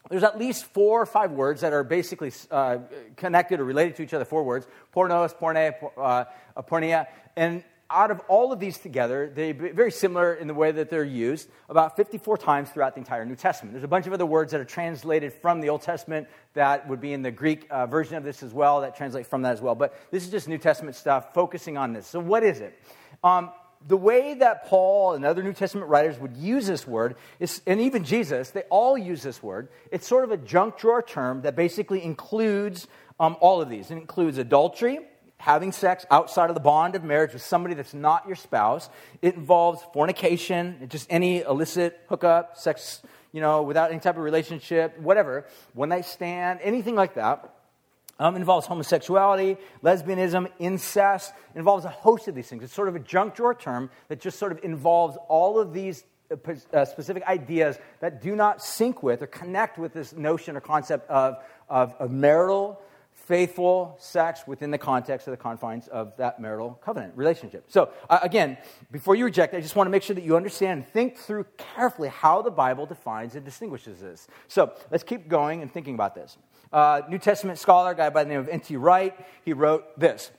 [0.09, 2.79] there's at least four or five words that are basically uh,
[3.17, 4.25] connected or related to each other.
[4.25, 6.25] Four words: pornos, porne, uh,
[6.63, 10.91] pornea, and out of all of these together, they're very similar in the way that
[10.91, 13.75] they're used about 54 times throughout the entire New Testament.
[13.75, 17.01] There's a bunch of other words that are translated from the Old Testament that would
[17.01, 19.61] be in the Greek uh, version of this as well, that translate from that as
[19.61, 19.75] well.
[19.75, 22.07] But this is just New Testament stuff focusing on this.
[22.07, 22.79] So, what is it?
[23.23, 23.51] Um,
[23.87, 27.81] the way that Paul and other New Testament writers would use this word, is, and
[27.81, 29.69] even Jesus, they all use this word.
[29.93, 32.89] It's sort of a junk drawer term that basically includes
[33.21, 33.91] um, all of these.
[33.91, 34.99] It includes adultery,
[35.47, 38.91] having sex outside of the bond of marriage with somebody that's not your spouse.
[39.23, 44.99] It involves fornication, just any illicit hookup, sex, you know, without any type of relationship,
[44.99, 47.55] whatever, one night stand, anything like that.
[48.19, 52.65] Um, involves homosexuality, lesbianism, incest, involves a host of these things.
[52.65, 56.03] It's sort of a junk drawer term that just sort of involves all of these
[56.29, 56.35] uh,
[56.73, 61.09] uh, specific ideas that do not sync with or connect with this notion or concept
[61.09, 61.37] of,
[61.69, 62.81] of, of marital,
[63.27, 67.65] faithful sex within the context of the confines of that marital covenant relationship.
[67.67, 68.57] So, uh, again,
[68.93, 71.45] before you reject, I just want to make sure that you understand and think through
[71.57, 74.29] carefully how the Bible defines and distinguishes this.
[74.47, 76.39] So, let's keep going and thinking about this
[76.73, 78.77] uh, New Testament scholar, guy by the name of N.T.
[78.77, 80.31] Wright, he wrote this.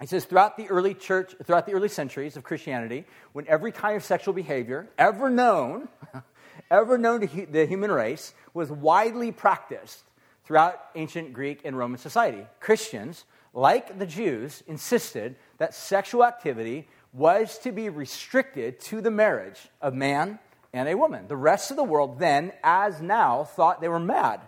[0.00, 3.96] He says, throughout the early church, throughout the early centuries of Christianity, when every kind
[3.96, 5.88] of sexual behavior ever known,
[6.70, 10.04] ever known to the human race was widely practiced
[10.48, 17.58] throughout ancient Greek and Roman society, Christians, like the Jews, insisted that sexual activity was
[17.58, 20.38] to be restricted to the marriage of man
[20.72, 21.28] and a woman.
[21.28, 24.40] The rest of the world then, as now, thought they were mad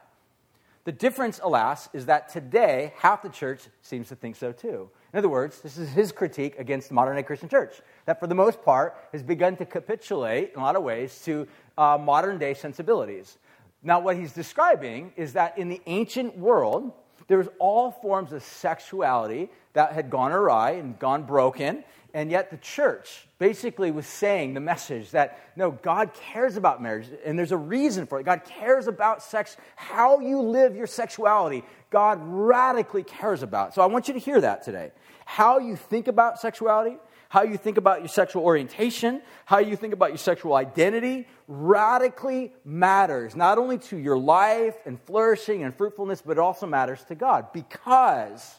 [0.85, 4.91] the difference, alas, is that today half the church seems to think so too.
[5.13, 8.27] In other words, this is his critique against the modern day Christian church, that for
[8.27, 12.39] the most part has begun to capitulate in a lot of ways to uh, modern
[12.39, 13.39] day sensibilities.
[13.83, 16.93] Now, what he's describing is that in the ancient world,
[17.29, 22.51] there was all forms of sexuality that had gone awry and gone broken, and yet
[22.51, 27.53] the church basically was saying the message that no, God cares about marriage, and there's
[27.53, 28.25] a reason for it.
[28.25, 31.63] God cares about sex, how you live your sexuality.
[31.91, 33.75] God radically cares about.
[33.75, 34.91] So I want you to hear that today.
[35.25, 36.97] How you think about sexuality,
[37.31, 42.53] how you think about your sexual orientation, how you think about your sexual identity radically
[42.65, 47.15] matters, not only to your life and flourishing and fruitfulness, but it also matters to
[47.15, 48.59] God because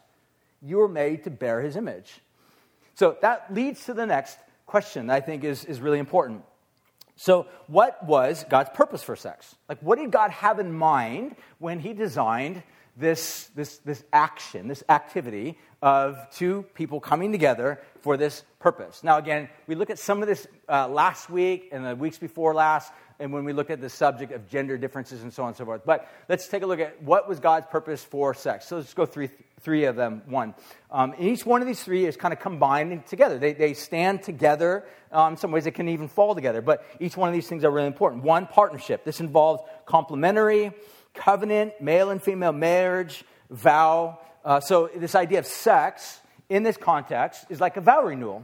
[0.61, 2.21] you were made to bear his image.
[2.95, 6.43] So that leads to the next question I think is, is really important.
[7.17, 9.53] So, what was God's purpose for sex?
[9.67, 12.63] Like, what did God have in mind when He designed
[12.97, 19.03] this, this, this action, this activity of two people coming together for this purpose?
[19.03, 22.53] Now, again, we look at some of this uh, last week and the weeks before
[22.53, 25.57] last, and when we look at the subject of gender differences and so on and
[25.57, 25.81] so forth.
[25.85, 28.67] But let's take a look at what was God's purpose for sex.
[28.67, 29.29] So, let's go through
[29.61, 30.53] three of them one.
[30.89, 33.37] Um, each one of these three is kind of combined together.
[33.37, 34.85] They, they stand together.
[35.11, 36.61] Um, in some ways, they can even fall together.
[36.61, 38.23] But each one of these things are really important.
[38.23, 39.03] One, partnership.
[39.03, 40.71] This involves complementary,
[41.13, 44.19] covenant, male and female marriage, vow.
[44.43, 48.43] Uh, so, this idea of sex in this context is like a vow renewal.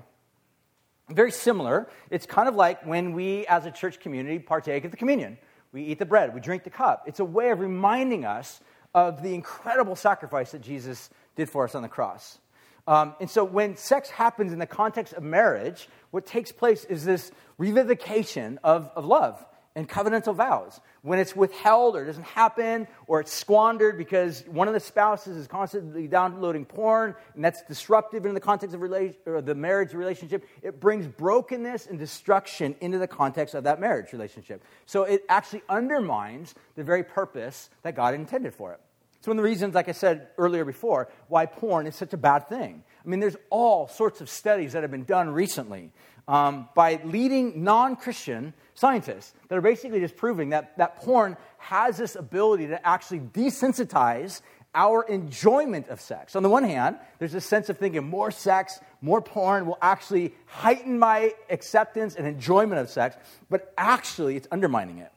[1.09, 1.89] Very similar.
[2.09, 5.37] It's kind of like when we, as a church community, partake of the communion.
[5.71, 7.03] We eat the bread, we drink the cup.
[7.07, 8.59] It's a way of reminding us
[8.93, 12.39] of the incredible sacrifice that Jesus did for us on the cross.
[12.87, 17.03] Um, and so when sex happens in the context of marriage, what takes place is
[17.03, 19.43] this revivification of, of love
[19.77, 20.81] and covenantal vows.
[21.03, 25.47] When it's withheld or doesn't happen or it's squandered because one of the spouses is
[25.47, 30.79] constantly downloading porn and that's disruptive in the context of rela- the marriage relationship, it
[30.79, 34.63] brings brokenness and destruction into the context of that marriage relationship.
[34.87, 38.81] So it actually undermines the very purpose that God intended for it.
[39.19, 42.17] It's one of the reasons, like I said earlier before, why porn is such a
[42.17, 42.83] bad thing.
[43.05, 45.91] I mean, there's all sorts of studies that have been done recently
[46.27, 51.97] um, by leading non Christian scientists that are basically just proving that, that porn has
[51.97, 54.41] this ability to actually desensitize
[54.75, 56.35] our enjoyment of sex.
[56.35, 60.33] On the one hand, there's a sense of thinking more sex, more porn will actually
[60.45, 63.17] heighten my acceptance and enjoyment of sex,
[63.49, 65.11] but actually it's undermining it.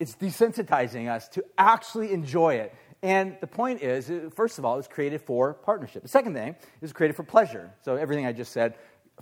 [0.00, 2.74] It's desensitizing us to actually enjoy it.
[3.02, 6.02] And the point is, first of all, it was created for partnership.
[6.02, 7.70] The second thing is created for pleasure.
[7.82, 8.76] So everything I just said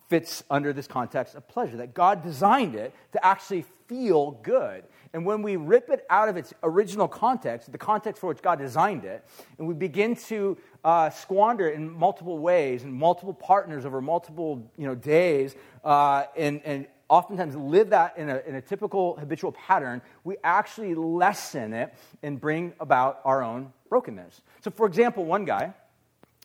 [0.08, 4.84] fits under this context of pleasure, that God designed it to actually feel good.
[5.14, 8.58] And when we rip it out of its original context, the context for which God
[8.58, 9.24] designed it,
[9.58, 14.70] and we begin to uh, squander it in multiple ways and multiple partners over multiple
[14.78, 19.52] you know, days, uh, and, and oftentimes live that in a, in a typical habitual
[19.52, 24.40] pattern, we actually lessen it and bring about our own brokenness.
[24.62, 25.74] So, for example, one guy,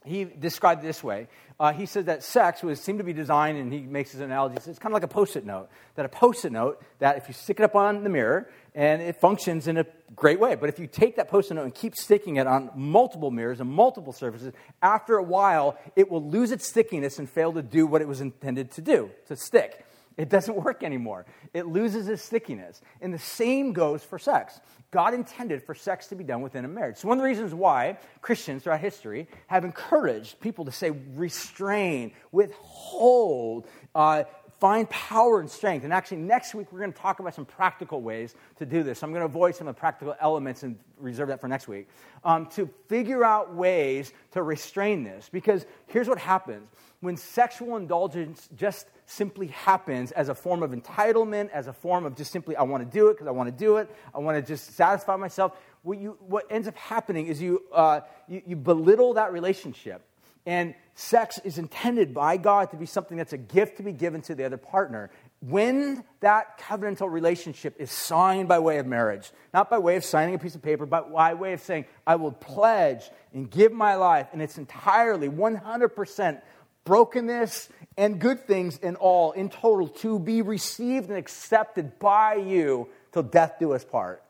[0.05, 1.27] he described it this way.
[1.59, 4.55] Uh, he said that sex was seemed to be designed, and he makes his analogy.
[4.57, 5.69] It's kind of like a post-it note.
[5.95, 9.15] That a post-it note that if you stick it up on the mirror, and it
[9.15, 10.53] functions in a great way.
[10.53, 13.69] But if you take that post-it note and keep sticking it on multiple mirrors and
[13.69, 18.03] multiple surfaces, after a while, it will lose its stickiness and fail to do what
[18.03, 19.83] it was intended to do, to stick.
[20.15, 21.25] It doesn't work anymore.
[21.53, 22.81] It loses its stickiness.
[23.01, 24.59] And the same goes for sex.
[24.91, 26.97] God intended for sex to be done within a marriage.
[26.97, 32.13] So, one of the reasons why Christians throughout history have encouraged people to say, restrain,
[32.31, 34.23] withhold, uh,
[34.59, 35.83] find power and strength.
[35.83, 39.03] And actually, next week, we're going to talk about some practical ways to do this.
[39.03, 41.87] I'm going to avoid some of the practical elements and reserve that for next week.
[42.23, 45.29] Um, to figure out ways to restrain this.
[45.29, 51.49] Because here's what happens when sexual indulgence just simply happens as a form of entitlement,
[51.51, 53.55] as a form of just simply, I want to do it because I want to
[53.55, 55.55] do it, I want to just satisfy myself.
[55.83, 60.01] What, you, what ends up happening is you, uh, you, you belittle that relationship.
[60.47, 64.21] And sex is intended by God to be something that's a gift to be given
[64.23, 65.11] to the other partner.
[65.41, 70.35] When that covenantal relationship is signed by way of marriage, not by way of signing
[70.35, 73.95] a piece of paper, but by way of saying, I will pledge and give my
[73.95, 76.41] life, and it's entirely 100%
[76.85, 82.87] brokenness and good things in all, in total, to be received and accepted by you
[83.11, 84.23] till death do us part.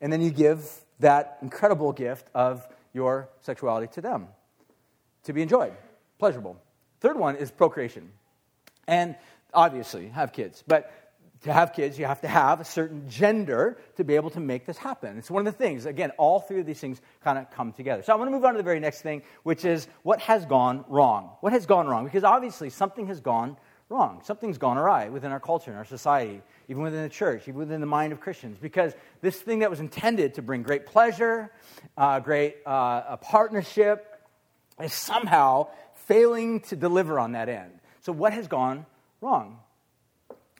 [0.00, 0.66] And then you give
[1.00, 4.28] that incredible gift of your sexuality to them
[5.26, 5.74] to be enjoyed,
[6.18, 6.56] pleasurable.
[7.00, 8.10] Third one is procreation.
[8.88, 9.16] And
[9.52, 10.64] obviously, have kids.
[10.66, 10.92] But
[11.42, 14.66] to have kids, you have to have a certain gender to be able to make
[14.66, 15.18] this happen.
[15.18, 15.86] It's one of the things.
[15.86, 18.02] Again, all three of these things kind of come together.
[18.02, 20.46] So I want to move on to the very next thing, which is what has
[20.46, 21.30] gone wrong.
[21.40, 22.04] What has gone wrong?
[22.04, 23.56] Because obviously something has gone
[23.88, 24.20] wrong.
[24.24, 27.80] Something's gone awry within our culture and our society, even within the church, even within
[27.80, 28.58] the mind of Christians.
[28.60, 31.52] Because this thing that was intended to bring great pleasure,
[31.96, 34.15] uh, great uh, partnership,
[34.82, 35.68] is somehow
[36.06, 37.72] failing to deliver on that end.
[38.02, 38.86] So what has gone
[39.20, 39.58] wrong?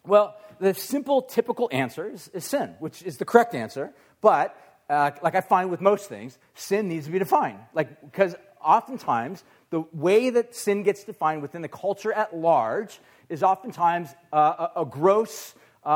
[0.05, 3.92] Well, the simple, typical answer is, is sin, which is the correct answer.
[4.20, 4.57] But,
[4.88, 7.59] uh, like I find with most things, sin needs to be defined.
[7.74, 13.42] Like, because oftentimes, the way that sin gets defined within the culture at large is
[13.42, 15.90] oftentimes uh, a, a, gross uh,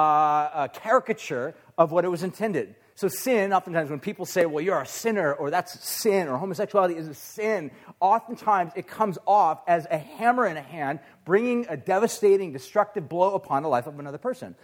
[0.55, 2.75] a caricature of what it was intended.
[3.01, 6.97] So, sin, oftentimes, when people say, well, you're a sinner, or that's sin, or homosexuality
[6.97, 11.79] is a sin, oftentimes it comes off as a hammer in a hand, bringing a
[11.79, 14.55] devastating, destructive blow upon the life of another person.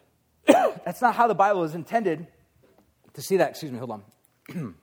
[0.44, 2.26] that's not how the Bible is intended
[3.12, 3.50] to see that.
[3.50, 4.04] Excuse me, hold on.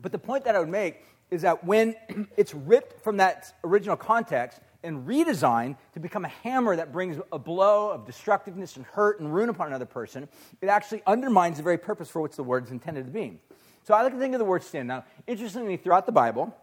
[0.00, 1.96] but the point that I would make is that when
[2.38, 7.38] it's ripped from that original context, and redesigned to become a hammer that brings a
[7.38, 10.28] blow of destructiveness and hurt and ruin upon another person,
[10.60, 13.40] it actually undermines the very purpose for which the word is intended to be.
[13.84, 14.86] So I like to think of the word sin.
[14.86, 16.54] Now, interestingly, throughout the Bible,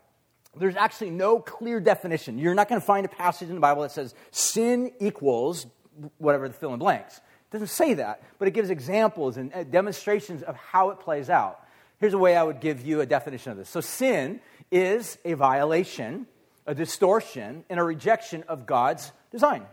[0.56, 2.38] there's actually no clear definition.
[2.38, 5.66] You're not going to find a passage in the Bible that says sin equals
[6.18, 7.18] whatever the fill in blanks.
[7.18, 11.30] It doesn't say that, but it gives examples and uh, demonstrations of how it plays
[11.30, 11.62] out.
[12.00, 13.70] Here's a way I would give you a definition of this.
[13.70, 16.28] So, sin is a violation
[16.66, 19.66] a distortion and a rejection of God's design.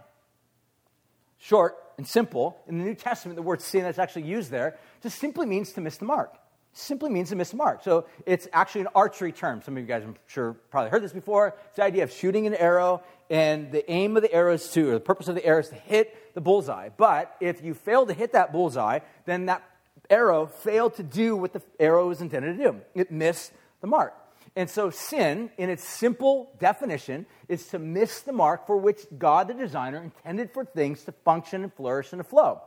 [1.38, 5.18] Short and simple, in the New Testament, the word sin that's actually used there just
[5.18, 6.36] simply means to miss the mark.
[6.74, 7.82] Simply means to miss the mark.
[7.82, 9.60] So it's actually an archery term.
[9.62, 11.54] Some of you guys, I'm sure, probably heard this before.
[11.66, 14.90] It's the idea of shooting an arrow, and the aim of the arrow is to,
[14.90, 16.88] or the purpose of the arrow is to hit the bullseye.
[16.96, 19.62] But if you fail to hit that bullseye, then that
[20.08, 22.80] arrow failed to do what the arrow was intended to do.
[22.94, 24.14] It missed the mark.
[24.54, 29.48] And so, sin, in its simple definition, is to miss the mark for which God,
[29.48, 32.60] the designer, intended for things to function and flourish and to flow.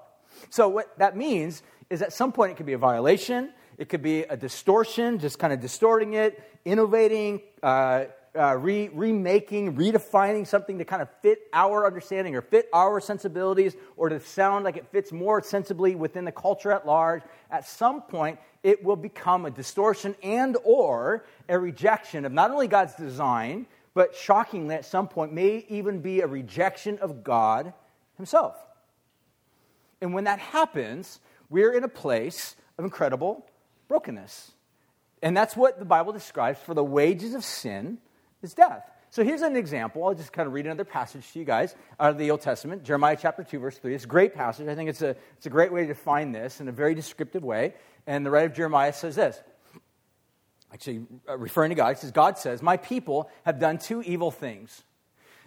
[0.49, 4.01] So, what that means is at some point it could be a violation, It could
[4.01, 8.05] be a distortion, just kind of distorting it, innovating, uh,
[8.37, 13.75] uh, re- remaking, redefining something to kind of fit our understanding or fit our sensibilities
[13.97, 17.21] or to sound like it fits more sensibly within the culture at large.
[17.51, 22.67] At some point, it will become a distortion and or a rejection of not only
[22.67, 27.73] God's design, but shockingly, at some point, may even be a rejection of God
[28.17, 28.55] Himself.
[30.01, 31.19] And when that happens,
[31.49, 33.45] we're in a place of incredible
[33.87, 34.51] brokenness.
[35.21, 37.97] And that's what the Bible describes for the wages of sin
[38.41, 38.83] is death.
[39.09, 40.03] So here's an example.
[40.03, 42.83] I'll just kind of read another passage to you guys out of the Old Testament,
[42.83, 43.95] Jeremiah chapter 2, verse 3.
[43.95, 44.67] It's a great passage.
[44.67, 47.43] I think it's a, it's a great way to define this in a very descriptive
[47.43, 47.75] way.
[48.07, 49.41] And the writer of Jeremiah says this
[50.75, 54.29] actually uh, referring to God, he says, God says, My people have done two evil
[54.29, 54.83] things.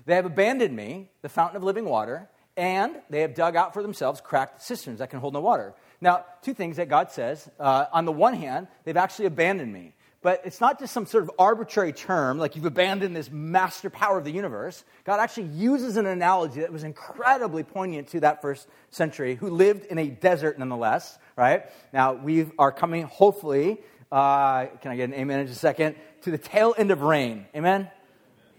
[0.07, 3.83] They have abandoned me, the fountain of living water, and they have dug out for
[3.83, 5.75] themselves cracked cisterns that can hold no water.
[6.01, 7.47] Now, two things that God says.
[7.61, 9.95] Uh, on the one hand, they've actually abandoned me.
[10.23, 14.17] But it's not just some sort of arbitrary term, like you've abandoned this master power
[14.17, 14.83] of the universe.
[15.05, 19.85] God actually uses an analogy that was incredibly poignant to that first century, who lived
[19.85, 21.67] in a desert nonetheless, right?
[21.93, 23.79] Now, we are coming, hopefully,
[24.11, 25.97] uh, can I get an amen in just a second?
[26.23, 27.47] To the tail end of rain.
[27.55, 27.91] Amen?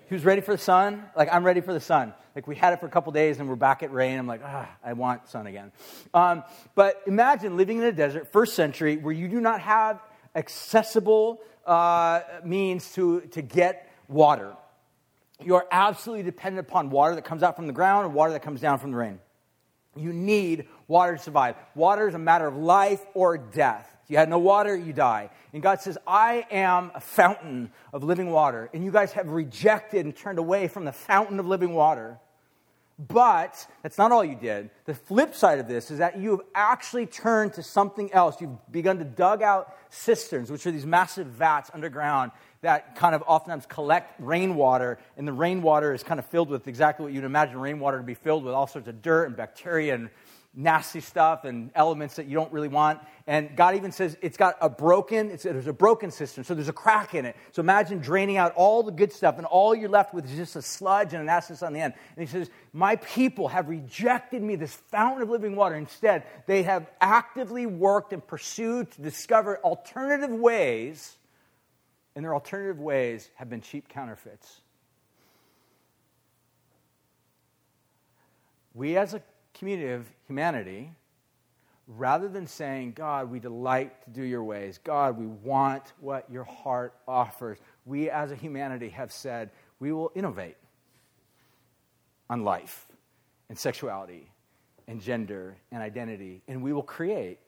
[0.10, 1.06] Who's ready for the sun?
[1.16, 2.14] Like, I'm ready for the sun.
[2.36, 4.18] Like, we had it for a couple days and we're back at rain.
[4.18, 5.72] I'm like, ah, I want sun again.
[6.14, 6.44] Um,
[6.76, 10.00] but imagine living in a desert, first century, where you do not have
[10.36, 14.56] accessible uh, means to, to get water.
[15.44, 18.42] You are absolutely dependent upon water that comes out from the ground and water that
[18.42, 19.20] comes down from the rain.
[19.96, 21.56] You need water to survive.
[21.76, 23.96] Water is a matter of life or death.
[24.10, 25.30] You had no water, you die.
[25.54, 28.70] And God says, I am a fountain of living water.
[28.74, 32.18] And you guys have rejected and turned away from the fountain of living water.
[32.98, 34.72] But that's not all you did.
[34.84, 38.42] The flip side of this is that you have actually turned to something else.
[38.42, 42.32] You've begun to dug out cisterns, which are these massive vats underground
[42.62, 47.06] that kind of oftentimes collect rainwater, and the rainwater is kind of filled with exactly
[47.06, 50.10] what you'd imagine rainwater to be filled with all sorts of dirt and bacteria and
[50.56, 53.00] nasty stuff and elements that you don't really want.
[53.28, 56.70] And God even says it's got a broken, it's, there's a broken cistern, so there's
[56.70, 57.36] a crack in it.
[57.52, 60.56] So imagine draining out all the good stuff, and all you're left with is just
[60.56, 61.94] a sludge and an nastiness on the end.
[62.16, 65.76] And he says, My people have rejected me, this fountain of living water.
[65.76, 71.18] Instead, they have actively worked and pursued to discover alternative ways,
[72.16, 74.62] and their alternative ways have been cheap counterfeits.
[78.74, 79.22] We as a
[79.60, 80.92] community of humanity,
[81.86, 86.46] rather than saying, God, we delight to do your ways, God, we want what your
[86.46, 90.56] heart offers, we as a humanity have said, we will innovate
[92.30, 92.88] on life
[93.50, 94.32] and sexuality
[94.88, 97.40] and gender and identity, and we will create.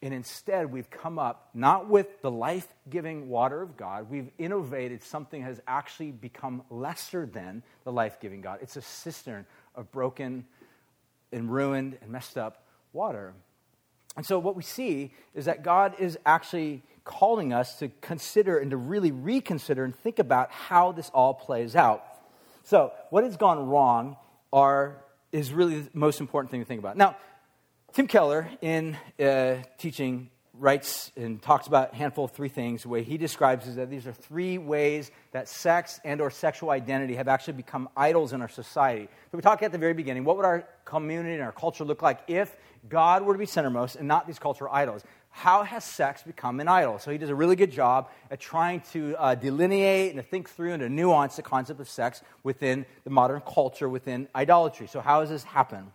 [0.00, 5.02] And instead, we've come up not with the life giving water of God, we've innovated
[5.02, 8.58] something that has actually become lesser than the life giving God.
[8.62, 9.46] It's a cistern
[9.76, 10.44] of broken
[11.32, 13.34] and ruined and messed up water.
[14.16, 18.70] And so, what we see is that God is actually calling us to consider and
[18.70, 22.04] to really reconsider and think about how this all plays out.
[22.62, 24.16] So, what has gone wrong
[24.52, 25.02] are,
[25.32, 26.96] is really the most important thing to think about.
[26.96, 27.16] Now,
[27.92, 30.30] Tim Keller, in uh, teaching
[30.62, 32.82] writes and talks about a handful of three things.
[32.82, 36.70] The way he describes is that these are three ways that sex and or sexual
[36.70, 39.08] identity have actually become idols in our society.
[39.32, 42.00] So we talked at the very beginning, what would our community and our culture look
[42.00, 42.56] like if
[42.88, 45.02] God were to be centermost and not these cultural idols?
[45.30, 47.00] How has sex become an idol?
[47.00, 50.48] So he does a really good job at trying to uh, delineate and to think
[50.48, 54.86] through and to nuance the concept of sex within the modern culture, within idolatry.
[54.86, 55.90] So how has this happened?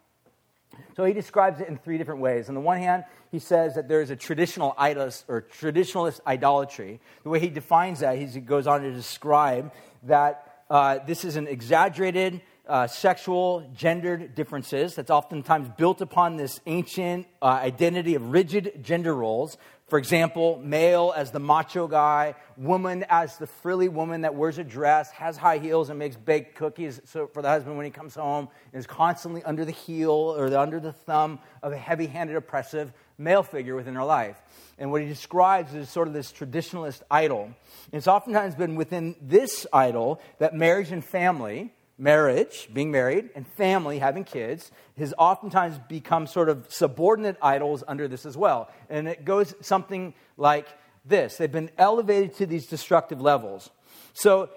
[0.96, 2.50] So he describes it in three different ways.
[2.50, 7.00] On the one hand, he says that there is a traditional idols or traditionalist idolatry.
[7.24, 9.74] The way he defines that, he goes on to describe
[10.04, 16.60] that uh, this is an exaggerated uh, sexual, gendered differences that's oftentimes built upon this
[16.66, 19.58] ancient uh, identity of rigid gender roles
[19.88, 24.64] for example, male as the macho guy, woman as the frilly woman that wears a
[24.64, 28.50] dress, has high heels, and makes baked cookies for the husband when he comes home,
[28.74, 33.44] is constantly under the heel or under the thumb of a heavy handed, oppressive male
[33.44, 34.42] figure within her life.
[34.78, 37.46] And what he describes is sort of this traditionalist idol.
[37.46, 43.48] And it's oftentimes been within this idol that marriage and family marriage, being married, and
[43.48, 48.70] family, having kids, has oftentimes become sort of subordinate idols under this as well.
[48.90, 50.68] And it goes something like
[51.06, 53.70] this they've been elevated to these destructive levels.
[54.14, 54.50] So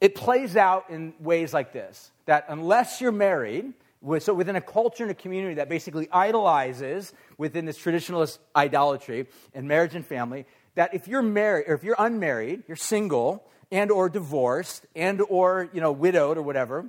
[0.00, 3.72] it plays out in ways like this that unless you're married,
[4.20, 9.66] so within a culture and a community that basically idolizes within this traditionalist idolatry and
[9.66, 14.08] marriage and family, that if you're married or if you're unmarried, you're single and or
[14.08, 16.88] divorced and or you know widowed or whatever,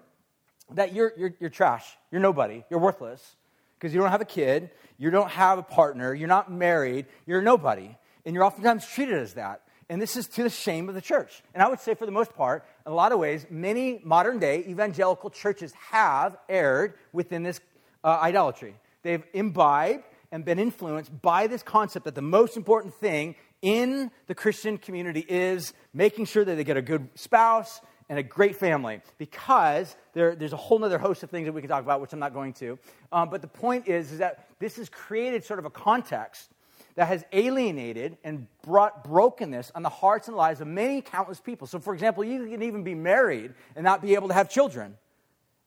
[0.72, 1.86] that you're, you're, you're trash.
[2.12, 2.64] You're nobody.
[2.70, 3.36] You're worthless
[3.78, 7.42] because you don't have a kid, you don't have a partner, you're not married, you're
[7.42, 7.96] nobody.
[8.26, 9.62] And you're oftentimes treated as that.
[9.90, 11.42] And this is to the shame of the church.
[11.54, 14.38] And I would say, for the most part, in a lot of ways, many modern
[14.38, 17.60] day evangelical churches have erred within this
[18.04, 18.76] uh, idolatry.
[19.02, 24.36] They've imbibed and been influenced by this concept that the most important thing in the
[24.36, 29.02] Christian community is making sure that they get a good spouse and a great family
[29.18, 32.12] because there, there's a whole other host of things that we can talk about, which
[32.12, 32.80] I'm not going to.
[33.12, 36.50] Um, but the point is, is that this has created sort of a context
[36.96, 41.68] that has alienated and brought brokenness on the hearts and lives of many countless people.
[41.68, 44.98] So, for example, you can even be married and not be able to have children.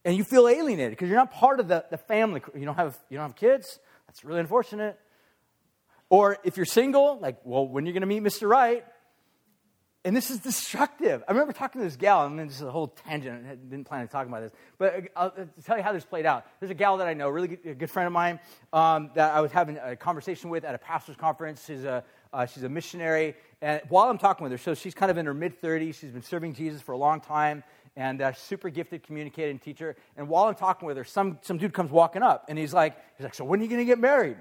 [0.05, 2.43] And you feel alienated because you're not part of the, the family.
[2.55, 3.79] You don't, have, you don't have kids.
[4.09, 4.99] That's really unfortunate.
[6.13, 8.47] Or if you're single, like, well, when are you going to meet Mr.
[8.47, 8.85] Right?
[10.05, 11.25] And this is destructive.
[11.27, 13.47] I remember talking to this gal, and this is a whole tangent.
[13.47, 14.53] I didn't plan on talking about this.
[14.77, 16.45] But uh, I'll tell you how this played out.
[16.61, 18.41] There's a gal that I know, a really good, a good friend of mine,
[18.75, 21.65] um, that I was having a conversation with at a pastor's conference.
[21.65, 23.35] She's a, uh, she's a missionary.
[23.63, 26.11] And while I'm talking with her, so she's kind of in her mid 30s, she's
[26.11, 27.65] been serving Jesus for a long time,
[27.97, 29.97] and uh, super gifted communicating teacher.
[30.19, 32.99] And while I'm talking with her, some, some dude comes walking up, and he's like,
[33.17, 34.37] he's like, So when are you going to get married?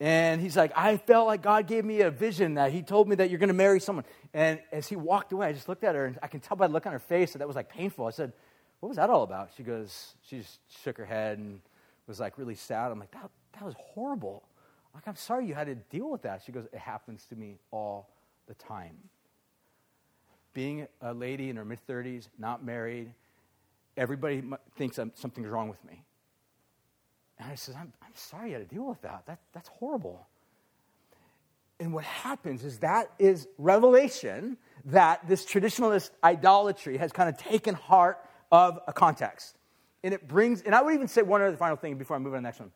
[0.00, 3.16] And he's like, I felt like God gave me a vision that he told me
[3.16, 4.06] that you're going to marry someone.
[4.32, 6.66] And as he walked away, I just looked at her and I can tell by
[6.66, 8.06] the look on her face that that was like painful.
[8.06, 8.32] I said,
[8.80, 9.50] What was that all about?
[9.54, 11.60] She goes, She just shook her head and
[12.06, 12.90] was like really sad.
[12.90, 14.42] I'm like, That, that was horrible.
[14.94, 16.42] Like, I'm sorry you had to deal with that.
[16.46, 18.08] She goes, It happens to me all
[18.46, 18.96] the time.
[20.54, 23.12] Being a lady in her mid 30s, not married,
[23.98, 24.42] everybody
[24.76, 26.02] thinks something's wrong with me.
[27.40, 29.22] And I said, I'm, I'm sorry you had to deal with that.
[29.26, 29.40] that.
[29.54, 30.26] That's horrible.
[31.80, 37.74] And what happens is that is revelation that this traditionalist idolatry has kind of taken
[37.74, 38.18] heart
[38.52, 39.56] of a context.
[40.04, 42.34] And it brings, and I would even say one other final thing before I move
[42.34, 42.72] on to the next one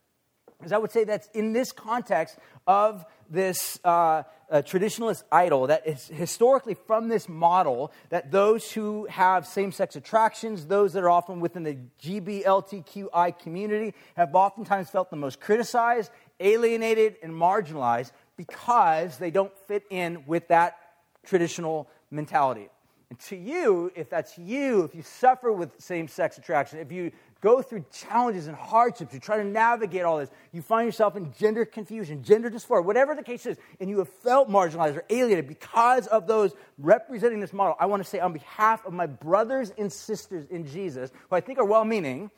[0.67, 6.07] is I would say that's in this context of this uh, traditionalist idol that is
[6.09, 11.41] historically from this model that those who have same sex attractions, those that are often
[11.41, 16.11] within the GBLTQI community, have oftentimes felt the most criticized,
[16.41, 20.79] alienated, and marginalized because they don't fit in with that
[21.25, 22.69] traditional mentality.
[23.11, 27.13] And to you, if that's you, if you suffer with same sex attraction, if you
[27.41, 31.33] go through challenges and hardships, you try to navigate all this, you find yourself in
[31.39, 35.47] gender confusion, gender dysphoria, whatever the case is, and you have felt marginalized or alienated
[35.47, 39.73] because of those representing this model, I want to say on behalf of my brothers
[39.77, 42.31] and sisters in Jesus, who I think are well meaning,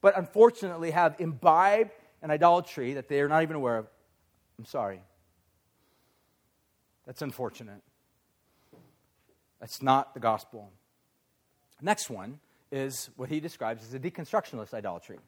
[0.00, 1.90] but unfortunately have imbibed
[2.22, 3.86] an idolatry that they are not even aware of,
[4.58, 5.00] I'm sorry.
[7.06, 7.82] That's unfortunate.
[9.60, 10.70] That's not the gospel.
[11.82, 12.40] Next one
[12.74, 15.18] is what he describes as a deconstructionalist idolatry.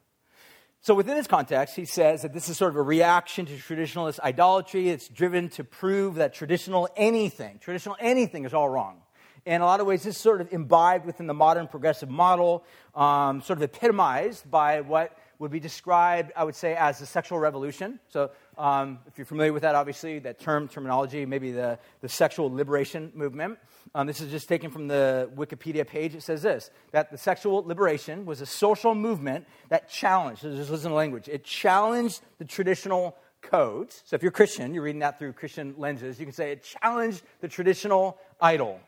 [0.81, 4.19] So, within this context, he says that this is sort of a reaction to traditionalist
[4.19, 4.89] idolatry.
[4.89, 9.01] It's driven to prove that traditional anything, traditional anything is all wrong.
[9.45, 12.65] In a lot of ways, this is sort of imbibed within the modern progressive model,
[12.93, 17.39] um, sort of epitomized by what would be described, I would say, as the sexual
[17.39, 17.99] revolution.
[18.09, 22.51] So, um, if you're familiar with that, obviously, that term, terminology, maybe the, the sexual
[22.51, 23.59] liberation movement.
[23.93, 26.15] Um, this is just taken from the Wikipedia page.
[26.15, 30.71] It says this that the sexual liberation was a social movement that challenged, so just
[30.71, 34.01] listen to language, it challenged the traditional codes.
[34.05, 37.21] So, if you're Christian, you're reading that through Christian lenses, you can say it challenged
[37.41, 38.79] the traditional idol.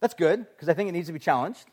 [0.00, 1.64] That's good, because I think it needs to be challenged.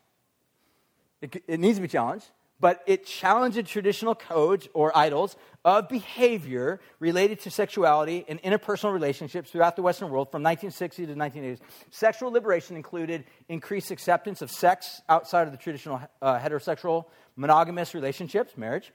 [1.22, 2.30] It, it needs to be challenged
[2.60, 9.52] but it challenged traditional codes or idols of behavior related to sexuality and interpersonal relationships
[9.52, 11.60] throughout the Western world from 1960 to 1980s.
[11.90, 17.06] Sexual liberation included increased acceptance of sex outside of the traditional uh, heterosexual
[17.36, 18.92] monogamous relationships, marriage,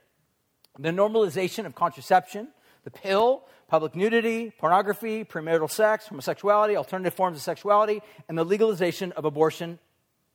[0.78, 2.48] the normalization of contraception,
[2.84, 9.12] the pill, public nudity, pornography, premarital sex, homosexuality, alternative forms of sexuality, and the legalization
[9.12, 9.78] of abortion.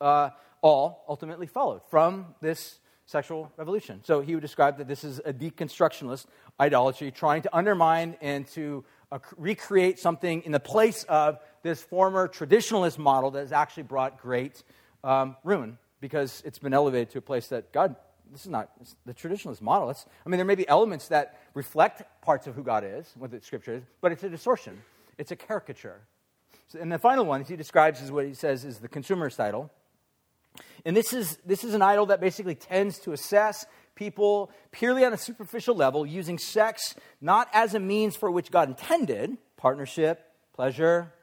[0.01, 0.29] Uh,
[0.61, 4.01] all ultimately followed from this sexual revolution.
[4.03, 6.27] So he would describe that this is a deconstructionist
[6.59, 12.27] idolatry, trying to undermine and to uh, recreate something in the place of this former
[12.27, 14.63] traditionalist model that has actually brought great
[15.03, 17.95] um, ruin because it's been elevated to a place that God,
[18.31, 18.69] this is not
[19.07, 19.89] the traditionalist model.
[19.89, 23.31] It's, I mean, there may be elements that reflect parts of who God is, what
[23.31, 24.83] the scripture is, but it's a distortion,
[25.17, 26.01] it's a caricature.
[26.67, 29.71] So, and the final one he describes is what he says is the consumerist idol.
[30.85, 35.13] And this is, this is an idol that basically tends to assess people purely on
[35.13, 41.13] a superficial level, using sex not as a means for which God intended partnership, pleasure,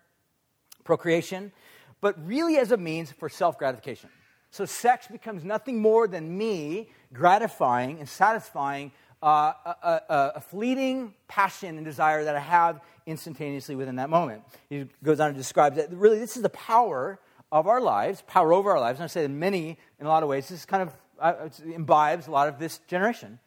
[0.85, 1.53] procreation,
[2.01, 4.11] but really as a means for self gratification.
[4.51, 11.15] So sex becomes nothing more than me gratifying and satisfying uh, a, a, a, fleeting
[11.27, 14.43] passion and desire that I have instantaneously within that moment.
[14.69, 17.19] He goes on to describe that really this is the power
[17.53, 18.99] of our lives, power over our lives.
[18.99, 22.27] And I say that many, in a lot of ways, this kind of uh, imbibes
[22.27, 23.39] a lot of this generation.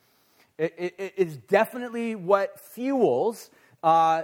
[0.58, 3.50] It, it, it's definitely what fuels
[3.84, 4.24] uh,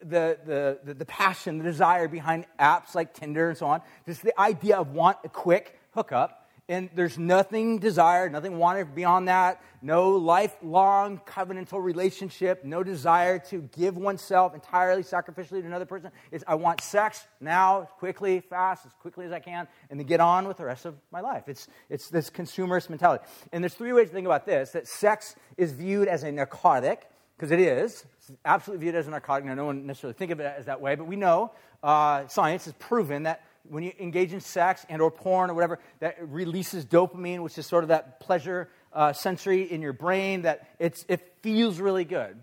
[0.00, 3.82] the, the, the, passion, the desire behind apps like Tinder and so on.
[4.06, 6.37] Just the idea of want a quick hookup.
[6.70, 9.62] And there's nothing desired, nothing wanted beyond that.
[9.80, 16.10] No lifelong covenantal relationship, no desire to give oneself entirely sacrificially to another person.
[16.30, 20.20] It's I want sex now, quickly, fast, as quickly as I can, and to get
[20.20, 21.44] on with the rest of my life.
[21.46, 23.24] It's, it's this consumerist mentality.
[23.50, 27.08] And there's three ways to think about this that sex is viewed as a narcotic,
[27.36, 28.04] because it is.
[28.18, 29.46] It's absolutely viewed as a narcotic.
[29.46, 31.52] Now, no one necessarily think of it as that way, but we know
[31.82, 35.78] uh, science has proven that when you engage in sex and or porn or whatever,
[36.00, 40.68] that releases dopamine, which is sort of that pleasure uh, sensory in your brain that
[40.78, 42.38] it's, it feels really good.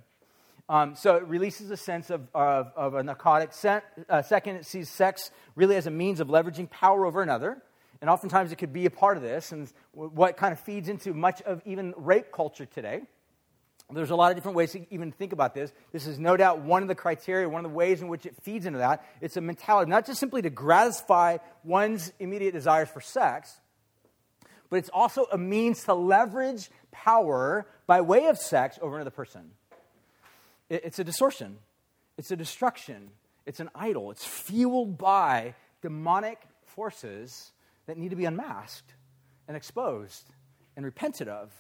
[0.68, 3.52] Um, so it releases a sense of, of, of a narcotic.
[4.10, 7.62] Uh, second, it sees sex really as a means of leveraging power over another.
[8.02, 11.14] And oftentimes it could be a part of this, and what kind of feeds into
[11.14, 13.04] much of even rape culture today.
[13.92, 15.72] There's a lot of different ways to even think about this.
[15.92, 18.36] This is no doubt one of the criteria, one of the ways in which it
[18.42, 19.06] feeds into that.
[19.22, 23.60] It's a mentality, not just simply to gratify one's immediate desires for sex,
[24.70, 29.52] but it's also a means to leverage power by way of sex over another person.
[30.68, 31.58] It's a distortion,
[32.18, 33.12] it's a destruction,
[33.46, 34.10] it's an idol.
[34.10, 37.52] It's fueled by demonic forces
[37.86, 38.96] that need to be unmasked
[39.48, 40.32] and exposed
[40.76, 41.54] and repented of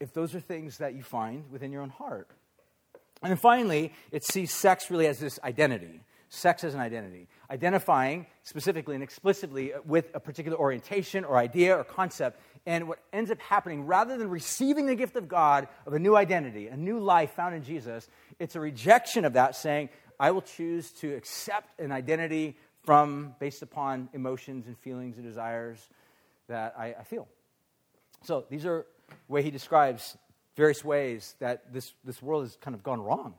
[0.00, 2.28] if those are things that you find within your own heart.
[3.22, 6.00] And then finally, it sees sex really as this identity.
[6.28, 11.84] Sex as an identity, identifying specifically and explicitly with a particular orientation or idea or
[11.84, 12.40] concept.
[12.66, 16.16] And what ends up happening, rather than receiving the gift of God of a new
[16.16, 18.08] identity, a new life found in Jesus,
[18.40, 19.88] it's a rejection of that, saying,
[20.18, 25.78] I will choose to accept an identity from based upon emotions and feelings and desires
[26.48, 27.28] that I, I feel.
[28.24, 28.84] So these are
[29.28, 30.16] way he describes
[30.56, 33.34] various ways that this, this world has kind of gone wrong.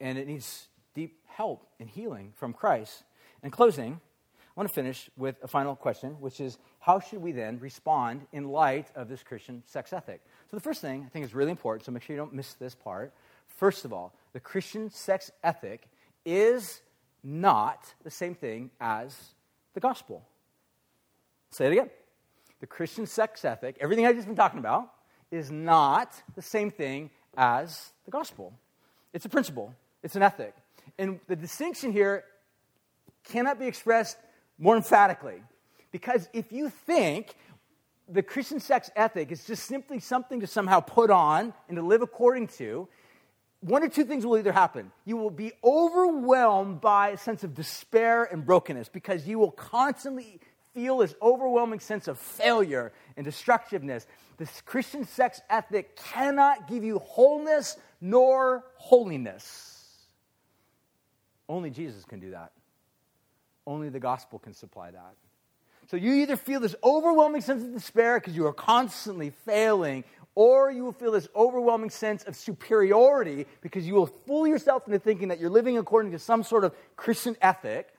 [0.00, 3.04] And it needs deep help and healing from Christ.
[3.42, 4.00] In closing,
[4.34, 8.26] I want to finish with a final question, which is how should we then respond
[8.32, 10.22] in light of this Christian sex ethic?
[10.50, 12.54] So, the first thing I think is really important, so make sure you don't miss
[12.54, 13.12] this part.
[13.46, 15.88] First of all, the Christian sex ethic
[16.24, 16.82] is
[17.22, 19.16] not the same thing as
[19.74, 20.24] the gospel.
[21.50, 21.90] Say it again
[22.60, 24.92] the Christian sex ethic, everything I've just been talking about,
[25.30, 28.52] is not the same thing as the gospel.
[29.12, 30.54] It's a principle, it's an ethic.
[30.98, 32.24] And the distinction here
[33.24, 34.16] cannot be expressed
[34.58, 35.42] more emphatically.
[35.92, 37.34] Because if you think
[38.08, 42.02] the Christian sex ethic is just simply something to somehow put on and to live
[42.02, 42.88] according to,
[43.60, 44.90] one or two things will either happen.
[45.04, 50.40] You will be overwhelmed by a sense of despair and brokenness because you will constantly
[50.74, 54.06] feel this overwhelming sense of failure and destructiveness.
[54.36, 59.76] This Christian sex ethic cannot give you wholeness nor holiness.
[61.48, 62.52] Only Jesus can do that.
[63.66, 65.14] Only the gospel can supply that.
[65.90, 70.04] So you either feel this overwhelming sense of despair because you are constantly failing,
[70.36, 75.00] or you will feel this overwhelming sense of superiority because you will fool yourself into
[75.00, 77.92] thinking that you're living according to some sort of Christian ethic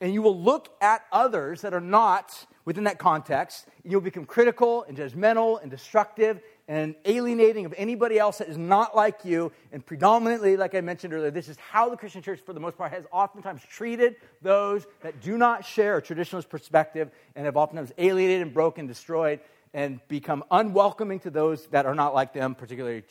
[0.00, 4.84] and you will look at others that are not within that context, you'll become critical
[4.84, 9.50] and judgmental and destructive and alienating of anybody else that is not like you.
[9.72, 12.76] And predominantly, like I mentioned earlier, this is how the Christian church, for the most
[12.76, 17.90] part, has oftentimes treated those that do not share a traditionalist perspective and have oftentimes
[17.96, 19.40] alienated and broken, destroyed,
[19.72, 23.02] and become unwelcoming to those that are not like them, particularly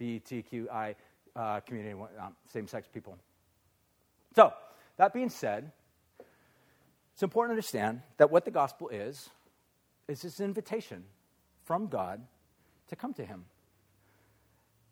[0.00, 0.96] LGBTQI
[1.36, 3.16] uh, community, um, same sex people.
[4.34, 4.52] So,
[4.96, 5.70] that being said,
[7.18, 9.28] it's important to understand that what the gospel is,
[10.06, 11.02] is this invitation
[11.64, 12.20] from God
[12.90, 13.46] to come to Him.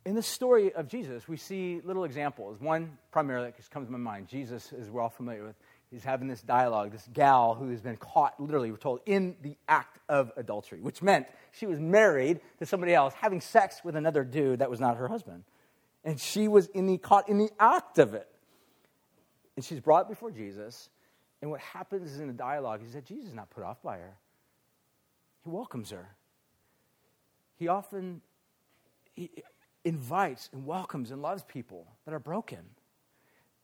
[0.05, 2.61] In the story of Jesus, we see little examples.
[2.61, 5.55] One primarily that just comes to my mind Jesus, as we're all familiar with,
[5.89, 9.57] he's having this dialogue, this gal who has been caught, literally, we're told, in the
[9.69, 14.25] act of adultery, which meant she was married to somebody else, having sex with another
[14.25, 15.45] dude that was not her husband.
[16.03, 18.27] And she was in the, caught in the act of it.
[19.55, 20.91] And she's brought before Jesus,
[21.47, 24.17] and what happens in the dialogue is that Jesus is not put off by her.
[25.45, 26.09] He welcomes her.
[27.55, 28.21] He often
[29.15, 29.31] he
[29.85, 32.59] invites and welcomes and loves people that are broken.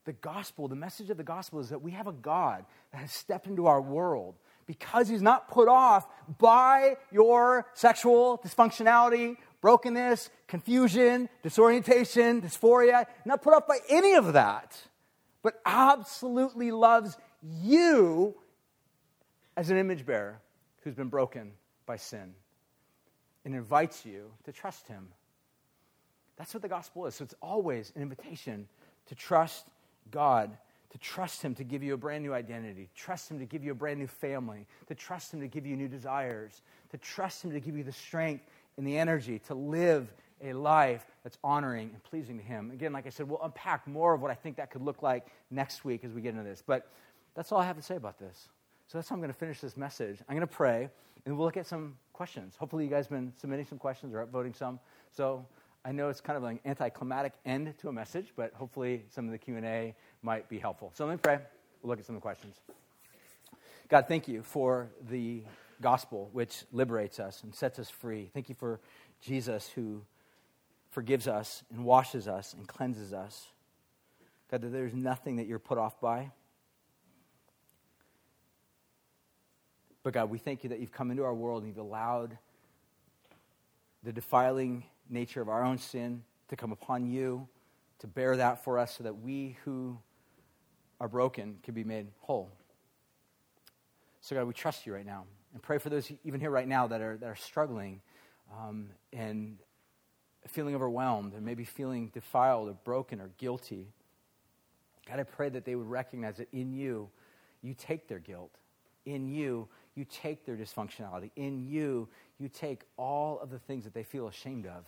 [0.05, 2.63] the gospel, the message of the gospel is that we have a God
[2.93, 6.07] that has stepped into our world because he's not put off
[6.39, 14.87] by your sexual dysfunctionality, brokenness, confusion, disorientation, dysphoria, not put off by any of that,
[15.41, 17.17] but absolutely loves
[17.61, 18.35] you
[19.55, 20.39] as an image bearer
[20.81, 21.51] who's been broken
[21.85, 22.33] by sin
[23.45, 25.09] and invites you to trust him.
[26.37, 27.15] That's what the gospel is.
[27.15, 28.67] So it's always an invitation
[29.07, 29.67] to trust
[30.11, 30.57] God,
[30.91, 33.71] to trust Him to give you a brand new identity, trust Him to give you
[33.71, 37.51] a brand new family, to trust Him to give you new desires, to trust Him
[37.51, 38.45] to give you the strength
[38.77, 42.71] and the energy to live a life that's honoring and pleasing to Him.
[42.71, 45.27] Again, like I said, we'll unpack more of what I think that could look like
[45.49, 46.63] next week as we get into this.
[46.65, 46.87] But
[47.35, 48.49] that's all I have to say about this.
[48.87, 50.19] So that's how I'm going to finish this message.
[50.27, 50.89] I'm going to pray,
[51.25, 52.55] and we'll look at some questions.
[52.57, 54.79] Hopefully, you guys have been submitting some questions or upvoting some.
[55.11, 55.45] So
[55.85, 59.31] I know it's kind of an anticlimactic end to a message, but hopefully some of
[59.31, 60.91] the Q&A might be helpful.
[60.95, 61.39] So let me pray.
[61.81, 62.55] We'll look at some of the questions.
[63.89, 65.43] God, thank you for the
[65.81, 68.29] gospel, which liberates us and sets us free.
[68.33, 68.79] Thank you for
[69.21, 70.03] Jesus, who
[70.91, 73.47] forgives us and washes us and cleanses us.
[74.49, 76.31] God, that there's nothing that you're put off by.
[80.03, 82.37] But God, we thank you that you've come into our world and you've allowed
[84.03, 87.47] the defiling nature of our own sin to come upon you,
[87.99, 89.97] to bear that for us so that we who
[90.99, 92.51] are broken can be made whole.
[94.21, 95.23] So, God, we trust you right now
[95.53, 98.01] and pray for those even here right now that are, that are struggling
[98.57, 99.57] um, and
[100.47, 103.87] feeling overwhelmed and maybe feeling defiled or broken or guilty.
[105.07, 107.09] God, I pray that they would recognize that in you,
[107.61, 108.51] you take their guilt.
[109.05, 111.31] In you, you take their dysfunctionality.
[111.35, 112.07] In you,
[112.39, 114.85] you take all of the things that they feel ashamed of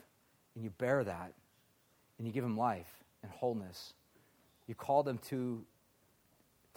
[0.56, 1.34] and you bear that
[2.18, 3.94] and you give them life and wholeness.
[4.68, 5.64] You call them to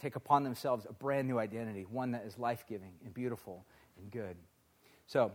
[0.00, 3.64] take upon themselves a brand new identity, one that is life giving and beautiful
[3.98, 4.36] and good.
[5.06, 5.32] So,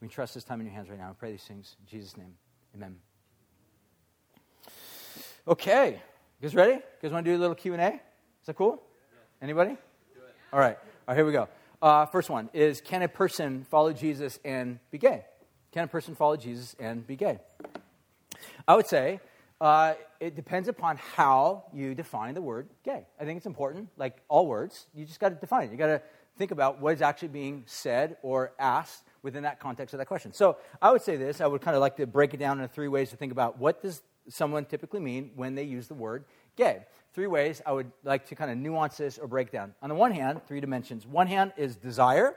[0.00, 1.08] we trust this time in your hands right now.
[1.08, 2.34] I pray these things in Jesus' name.
[2.74, 2.96] Amen.
[5.48, 5.92] Okay.
[6.40, 6.74] You guys ready?
[6.74, 7.76] You guys want to do a little Q&A?
[7.76, 8.00] Is
[8.44, 8.82] that cool?
[9.40, 9.70] Anybody?
[10.52, 10.76] All right.
[10.76, 11.48] All right, here we go.
[11.82, 15.24] Uh, first one is Can a person follow Jesus and be gay?
[15.72, 17.38] Can a person follow Jesus and be gay?
[18.66, 19.20] I would say
[19.60, 23.06] uh, it depends upon how you define the word gay.
[23.20, 25.72] I think it's important, like all words, you just got to define it.
[25.72, 26.02] You got to
[26.36, 30.32] think about what is actually being said or asked within that context of that question.
[30.32, 32.72] So I would say this I would kind of like to break it down into
[32.72, 36.24] three ways to think about what does someone typically mean when they use the word
[36.56, 36.84] gay.
[37.12, 39.74] Three ways I would like to kind of nuance this or break down.
[39.80, 41.06] On the one hand, three dimensions.
[41.06, 42.34] One hand is desire,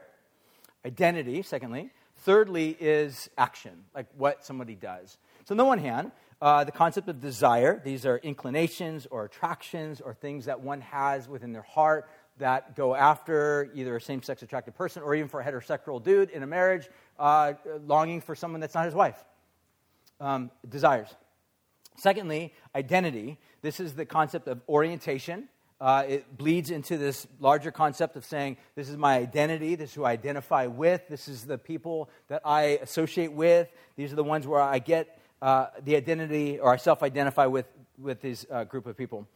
[0.86, 1.92] identity, secondly.
[2.18, 5.18] Thirdly is action, like what somebody does.
[5.46, 6.12] So, on the one hand,
[6.42, 11.28] uh, the concept of desire, these are inclinations or attractions or things that one has
[11.28, 15.42] within their heart that go after either a same sex attracted person or even for
[15.42, 17.54] a heterosexual dude in a marriage, uh,
[17.86, 19.22] longing for someone that's not his wife.
[20.22, 21.08] Um, desires.
[22.00, 23.38] Secondly, identity.
[23.62, 25.50] This is the concept of orientation.
[25.82, 29.76] Uh, it bleeds into this larger concept of saying, This is my identity.
[29.76, 31.08] This is who I identify with.
[31.10, 33.68] This is the people that I associate with.
[33.98, 37.66] These are the ones where I get uh, the identity or I self identify with,
[37.98, 39.28] with this uh, group of people.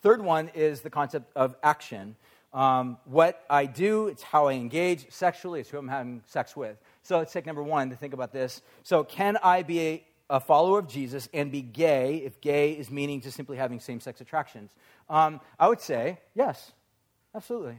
[0.00, 2.14] Third one is the concept of action.
[2.52, 6.76] Um, what I do, it's how I engage sexually, it's who I'm having sex with.
[7.02, 8.60] So let's take number one to think about this.
[8.82, 13.20] So, can I be a, follower of Jesus and be gay if gay is meaning
[13.20, 14.70] just simply having same sex attractions?
[15.08, 16.72] Um, I would say yes,
[17.34, 17.78] absolutely.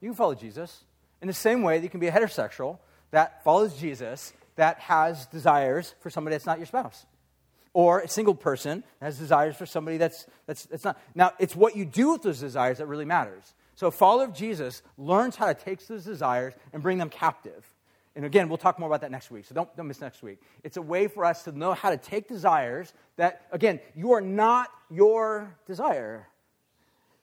[0.00, 0.84] You can follow Jesus
[1.20, 2.78] in the same way that you can be a heterosexual
[3.10, 7.06] that follows Jesus that has desires for somebody that's not your spouse.
[7.72, 10.98] Or a single person that has desires for somebody that's, that's, that's not.
[11.14, 13.54] Now, it's what you do with those desires that really matters.
[13.76, 17.64] So, a follower of Jesus learns how to take those desires and bring them captive.
[18.18, 20.40] And again, we'll talk more about that next week, so don't, don't miss next week.
[20.64, 24.20] It's a way for us to know how to take desires that, again, you are
[24.20, 26.26] not your desire.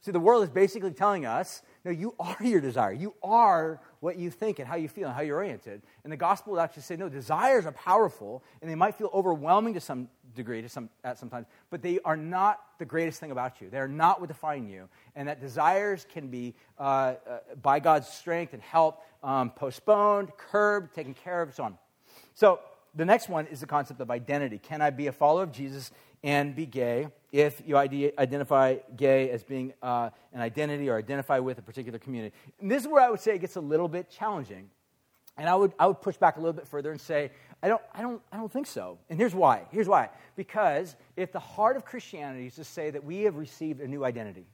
[0.05, 2.93] See, the world is basically telling us no, you are your desire.
[2.93, 5.81] You are what you think and how you feel and how you're oriented.
[6.03, 9.73] And the gospel would actually say, no, desires are powerful and they might feel overwhelming
[9.73, 13.59] to some degree to some, at sometimes, but they are not the greatest thing about
[13.59, 13.71] you.
[13.71, 14.89] They are not what define you.
[15.15, 20.93] And that desires can be, uh, uh, by God's strength and help, um, postponed, curbed,
[20.93, 21.79] taken care of, so on.
[22.35, 22.59] So
[22.95, 24.57] the next one is the concept of identity.
[24.57, 25.91] Can I be a follower of Jesus
[26.25, 31.59] and be gay if you identify gay as being uh, an identity or identify with
[31.59, 32.35] a particular community.
[32.59, 34.71] And this is where I would say it gets a little bit challenging.
[35.37, 37.29] And I would, I would push back a little bit further and say,
[37.61, 38.97] I don't, I, don't, I don't think so.
[39.07, 39.63] And here's why.
[39.69, 40.09] Here's why.
[40.35, 44.03] Because if the heart of Christianity is to say that we have received a new
[44.03, 44.47] identity,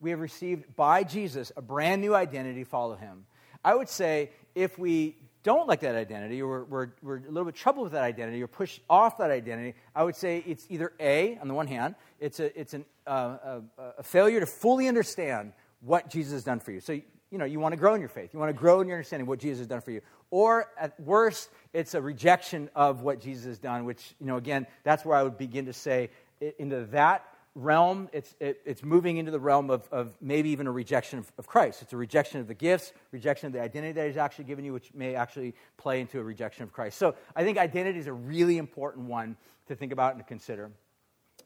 [0.00, 3.24] we have received by Jesus a brand new identity, follow him.
[3.64, 7.54] I would say if we don't like that identity, or we're, we're, a little bit
[7.54, 11.36] troubled with that identity, or push off that identity, I would say it's either A,
[11.38, 13.62] on the one hand, it's a, it's an, uh, a,
[13.98, 16.80] a, failure to fully understand what Jesus has done for you.
[16.80, 18.32] So, you know, you want to grow in your faith.
[18.32, 20.02] You want to grow in your understanding what Jesus has done for you.
[20.30, 24.66] Or at worst, it's a rejection of what Jesus has done, which, you know, again,
[24.84, 26.10] that's where I would begin to say
[26.58, 27.24] into that
[27.54, 31.30] realm, it's, it, it's moving into the realm of, of maybe even a rejection of,
[31.38, 31.82] of, Christ.
[31.82, 34.72] It's a rejection of the gifts, rejection of the identity that He's actually given you,
[34.72, 36.98] which may actually play into a rejection of Christ.
[36.98, 39.36] So I think identity is a really important one
[39.68, 40.70] to think about and to consider.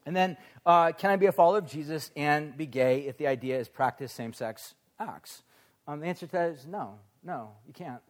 [0.05, 3.27] And then, uh, can I be a follower of Jesus and be gay if the
[3.27, 5.43] idea is practice same sex acts?
[5.87, 8.01] Um, the answer to that is no, no, you can't.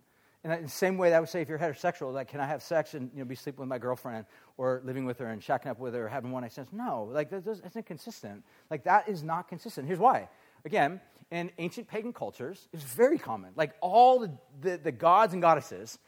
[0.54, 2.64] In the same way that I would say if you're heterosexual, like, can I have
[2.64, 4.26] sex and you know, be sleeping with my girlfriend
[4.56, 6.72] or living with her and shacking up with her or having one night stands?
[6.72, 8.44] No, like, that's, inconsistent.
[8.72, 9.88] Like, that is not consistent.
[9.88, 10.30] Here's why.
[10.64, 13.52] Again, in ancient pagan cultures, it's very common.
[13.58, 14.32] Like, all the,
[14.62, 16.00] the, the gods and goddesses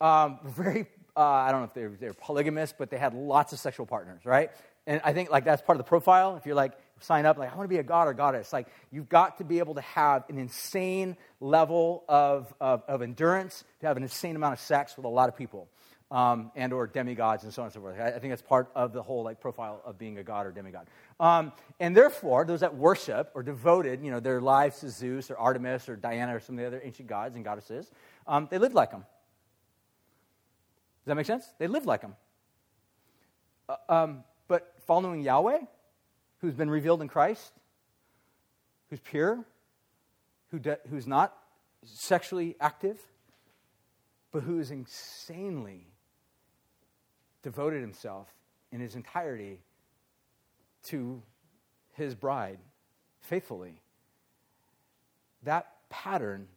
[0.00, 0.86] um, very,
[1.16, 4.24] uh, I don't know if they're, they're polygamous, but they had lots of sexual partners,
[4.24, 4.50] right?
[4.88, 6.36] And I think, like, that's part of the profile.
[6.36, 8.52] If you're like, sign up like i want to be a god or goddess.
[8.52, 13.64] Like you've got to be able to have an insane level of, of, of endurance
[13.80, 15.68] to have an insane amount of sex with a lot of people
[16.10, 17.98] um, and or demigods and so on and so forth.
[17.98, 20.52] I, I, think that's part of the whole like profile of being a god or
[20.52, 20.86] demigod.
[21.18, 25.36] Um, and therefore those that worship or devoted you know their lives to zeus or
[25.36, 27.90] artemis or diana or some of the other ancient gods and goddesses
[28.26, 29.04] um, they lived like them
[31.04, 31.52] does that make sense?
[31.58, 32.14] They lived like them
[33.68, 35.58] uh, um, but following yahweh
[36.44, 37.54] who's been revealed in Christ,
[38.90, 39.42] who's pure,
[40.50, 41.34] who de- who's not
[41.86, 43.00] sexually active,
[44.30, 45.86] but who is insanely
[47.42, 48.28] devoted himself
[48.72, 49.60] in his entirety
[50.88, 51.22] to
[51.92, 52.58] his bride
[53.20, 53.80] faithfully.
[55.44, 56.48] That pattern,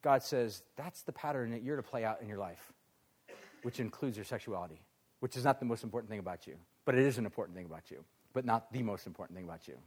[0.00, 2.72] God says, that's the pattern that you're to play out in your life,
[3.62, 4.80] which includes your sexuality,
[5.18, 6.54] which is not the most important thing about you,
[6.84, 8.04] but it is an important thing about you
[8.34, 9.78] but not the most important thing about you.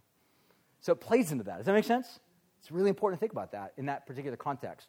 [0.81, 1.57] So it plays into that.
[1.57, 2.19] Does that make sense?
[2.59, 4.87] It's really important to think about that in that particular context.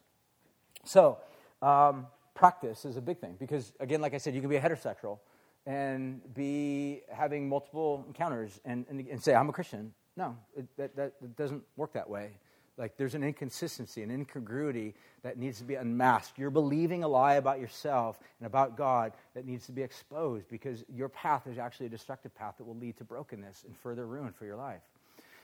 [0.84, 1.18] So,
[1.60, 4.60] um, practice is a big thing because, again, like I said, you can be a
[4.60, 5.18] heterosexual
[5.66, 9.92] and be having multiple encounters and, and, and say, I'm a Christian.
[10.16, 12.38] No, it, that, that, doesn't work that way.
[12.78, 16.38] Like there's an inconsistency, an incongruity that needs to be unmasked.
[16.38, 20.84] You're believing a lie about yourself and about God that needs to be exposed because
[20.94, 24.32] your path is actually a destructive path that will lead to brokenness and further ruin
[24.32, 24.82] for your life.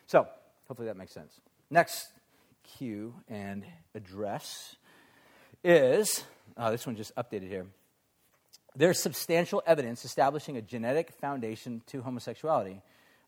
[0.06, 0.28] So,
[0.68, 1.40] hopefully that makes sense.
[1.70, 2.06] Next
[2.78, 3.64] cue and
[3.94, 4.76] address
[5.64, 6.24] is
[6.56, 7.66] oh, this one just updated here.
[8.76, 12.82] There's substantial evidence establishing a genetic foundation to homosexuality.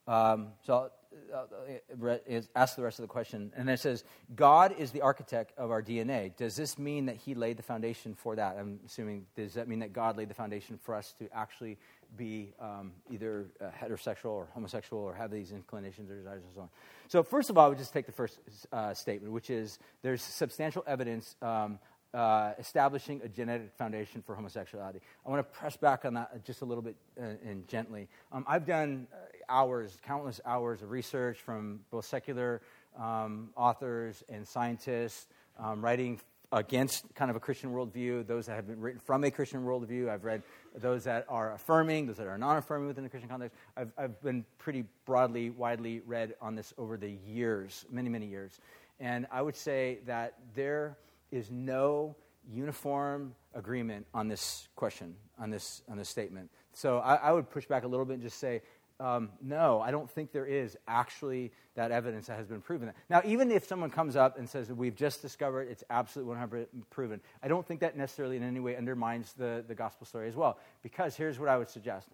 [0.09, 0.91] Um, so
[1.35, 2.17] uh,
[2.55, 3.53] ask the rest of the question.
[3.57, 4.05] And it says,
[4.35, 6.37] God is the architect of our DNA.
[6.37, 8.57] Does this mean that He laid the foundation for that?
[8.59, 11.79] I'm assuming, does that mean that God laid the foundation for us to actually
[12.17, 16.61] be um, either uh, heterosexual or homosexual or have these inclinations or desires and so
[16.63, 16.69] on?
[17.09, 18.39] So, first of all, I would just take the first
[18.73, 21.79] uh, statement, which is there's substantial evidence um,
[22.17, 25.01] uh, establishing a genetic foundation for homosexuality.
[25.25, 28.09] I want to press back on that just a little bit uh, and gently.
[28.33, 29.17] Um, I've done uh,
[29.51, 32.63] hours, countless hours of research from both secular
[32.99, 35.27] um, authors and scientists
[35.59, 36.19] um, writing
[36.53, 40.09] against kind of a Christian worldview, those that have been written from a Christian worldview.
[40.09, 40.43] I've read
[40.75, 43.55] those that are affirming, those that are non affirming within the Christian context.
[43.77, 48.59] I've, I've been pretty broadly, widely read on this over the years, many, many years.
[49.01, 50.97] And I would say that there
[51.31, 52.17] is no
[52.49, 56.51] uniform agreement on this question, on this, on this statement.
[56.73, 58.63] So I, I would push back a little bit and just say
[58.99, 62.93] um, no, I don't think there is actually that evidence that has been proven.
[63.11, 67.21] Now, even if someone comes up and says we've just discovered it's absolutely 100% proven,
[67.43, 70.59] I don't think that necessarily in any way undermines the, the gospel story as well.
[70.83, 72.09] Because here's what I would suggest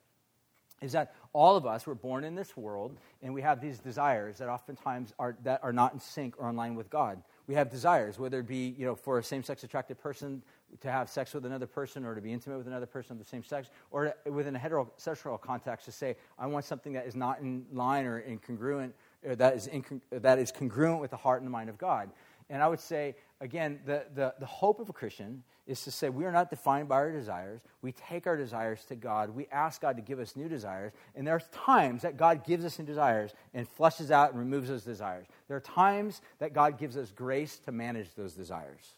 [0.81, 4.39] is that all of us were born in this world and we have these desires
[4.39, 7.71] that oftentimes are, that are not in sync or in line with God we have
[7.71, 10.43] desires, whether it be you know, for a same sex attracted person
[10.81, 13.25] to have sex with another person or to be intimate with another person of the
[13.25, 17.41] same sex, or within a heterosexual context to say, I want something that is not
[17.41, 18.93] in line or incongruent,
[19.27, 22.11] or that is, incong- that is congruent with the heart and the mind of God.
[22.49, 26.09] And I would say, again, the, the, the hope of a Christian is to say
[26.09, 27.61] we are not defined by our desires.
[27.83, 29.31] We take our desires to God.
[29.31, 30.93] We ask God to give us new desires.
[31.15, 34.69] And there are times that God gives us new desires and flushes out and removes
[34.69, 35.27] those desires.
[35.47, 38.95] There are times that God gives us grace to manage those desires.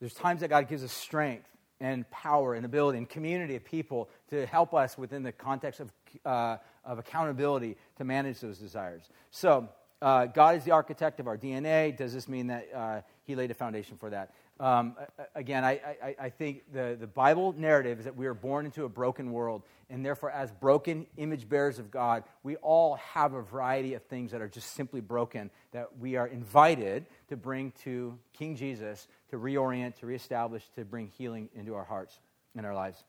[0.00, 1.46] There's times that God gives us strength
[1.80, 5.92] and power and ability and community of people to help us within the context of,
[6.24, 9.02] uh, of accountability to manage those desires.
[9.30, 9.68] So,
[10.02, 11.94] uh, God is the architect of our DNA.
[11.94, 14.32] Does this mean that uh, He laid a foundation for that?
[14.60, 14.94] Um,
[15.34, 18.84] again, I, I, I, think the, the Bible narrative is that we are born into
[18.84, 23.40] a broken world, and therefore, as broken image bearers of God, we all have a
[23.40, 28.18] variety of things that are just simply broken that we are invited to bring to
[28.34, 32.18] King Jesus to reorient, to reestablish, to bring healing into our hearts
[32.54, 33.02] and our lives.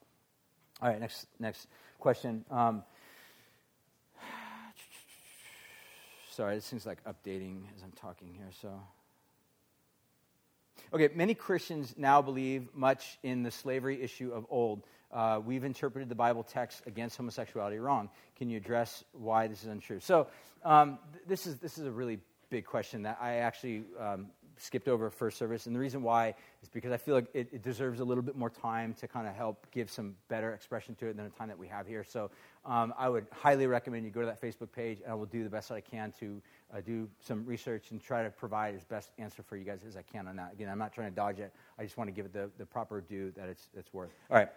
[0.81, 1.67] All right, next, next
[1.99, 2.45] question.
[2.49, 2.81] Um,
[6.31, 8.69] sorry, this seems like updating as I'm talking here, so.
[10.93, 14.83] Okay, many Christians now believe much in the slavery issue of old.
[15.09, 18.09] Uh, we've interpreted the Bible text against homosexuality wrong.
[18.35, 20.01] Can you address why this is untrue?
[20.01, 20.27] So,
[20.65, 22.19] um, th- this, is, this is a really
[22.49, 24.27] big question that I actually um,
[24.61, 25.65] skipped over first service.
[25.65, 28.35] And the reason why is because I feel like it, it deserves a little bit
[28.35, 31.47] more time to kind of help give some better expression to it than the time
[31.47, 32.03] that we have here.
[32.03, 32.29] So
[32.65, 35.43] um, I would highly recommend you go to that Facebook page, and I will do
[35.43, 36.41] the best that I can to
[36.73, 39.97] uh, do some research and try to provide as best answer for you guys as
[39.97, 40.53] I can on that.
[40.53, 41.51] Again, I'm not trying to dodge it.
[41.79, 44.11] I just want to give it the, the proper due that it's, it's worth.
[44.29, 44.49] All right.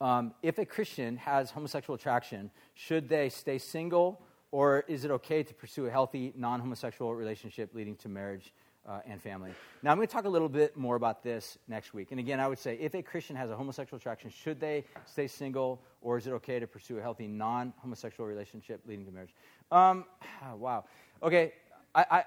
[0.00, 4.20] Um, if a Christian has homosexual attraction, should they stay single
[4.52, 8.52] or is it okay to pursue a healthy non homosexual relationship leading to marriage
[8.88, 9.50] uh, and family.
[9.82, 12.08] Now, I'm going to talk a little bit more about this next week.
[12.10, 15.26] And again, I would say if a Christian has a homosexual attraction, should they stay
[15.26, 19.34] single or is it okay to pursue a healthy non homosexual relationship leading to marriage?
[19.70, 20.04] Um,
[20.56, 20.84] wow.
[21.22, 21.52] Okay.
[21.94, 22.24] I, I,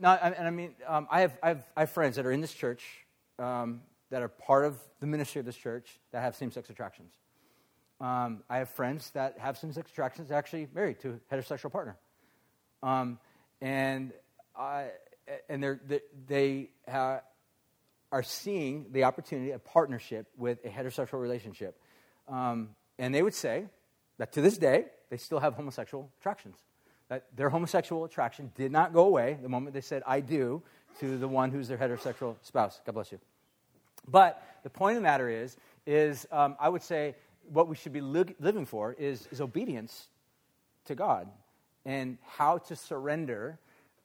[0.00, 2.40] not, and I mean, um, I, have, I, have, I have friends that are in
[2.40, 2.84] this church
[3.38, 7.12] um, that are part of the ministry of this church that have same sex attractions.
[8.00, 11.96] Um, I have friends that have same sex attractions actually married to a heterosexual partner.
[12.82, 13.18] Um,
[13.60, 14.12] and
[14.54, 14.90] I,
[15.48, 15.80] and they're,
[16.26, 17.18] they uh,
[18.12, 21.78] are seeing the opportunity of partnership with a heterosexual relationship.
[22.28, 23.66] Um, and they would say
[24.18, 26.56] that to this day, they still have homosexual attractions.
[27.08, 30.62] That their homosexual attraction did not go away the moment they said, I do,
[31.00, 32.80] to the one who's their heterosexual spouse.
[32.84, 33.20] God bless you.
[34.08, 35.56] But the point of the matter is,
[35.86, 37.14] is um, I would say
[37.52, 40.08] what we should be li- living for is, is obedience
[40.86, 41.28] to God
[41.84, 43.58] and how to surrender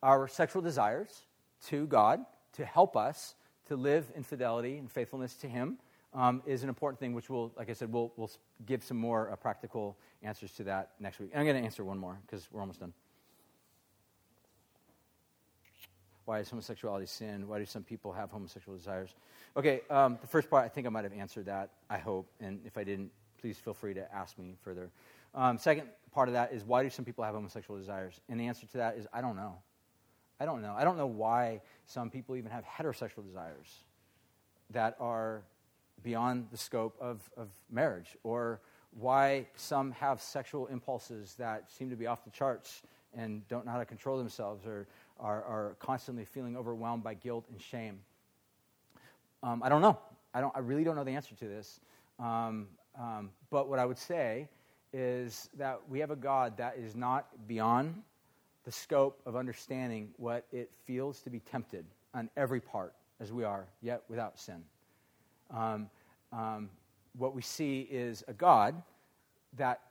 [0.04, 1.22] our sexual desires
[1.68, 3.36] to God to help us
[3.68, 5.78] to live in fidelity and faithfulness to Him
[6.14, 8.32] um, is an important thing, which we'll, like I said, we'll, we'll
[8.66, 11.30] give some more uh, practical answers to that next week.
[11.32, 12.94] And I'm going to answer one more because we're almost done.
[16.26, 17.48] Why is homosexuality sin?
[17.48, 19.16] Why do some people have homosexual desires?
[19.58, 22.30] Okay, um, the first part, I think I might have answered that, I hope.
[22.40, 24.92] And if I didn't, please feel free to ask me further.
[25.34, 28.20] Um, second part of that is why do some people have homosexual desires?
[28.30, 29.56] And the answer to that is I don't know.
[30.42, 30.74] I don't know.
[30.76, 33.84] I don't know why some people even have heterosexual desires
[34.72, 35.44] that are
[36.02, 38.60] beyond the scope of, of marriage, or
[39.00, 42.82] why some have sexual impulses that seem to be off the charts
[43.14, 44.88] and don't know how to control themselves or
[45.20, 48.00] are, are constantly feeling overwhelmed by guilt and shame.
[49.44, 50.00] Um, I don't know.
[50.34, 51.80] I, don't, I really don't know the answer to this.
[52.18, 52.68] Um,
[53.00, 54.48] um, but what I would say
[54.92, 58.02] is that we have a God that is not beyond
[58.64, 63.44] the scope of understanding what it feels to be tempted on every part as we
[63.44, 64.64] are, yet without sin.
[65.50, 65.90] Um,
[66.32, 66.70] um,
[67.18, 68.82] what we see is a God
[69.58, 69.82] that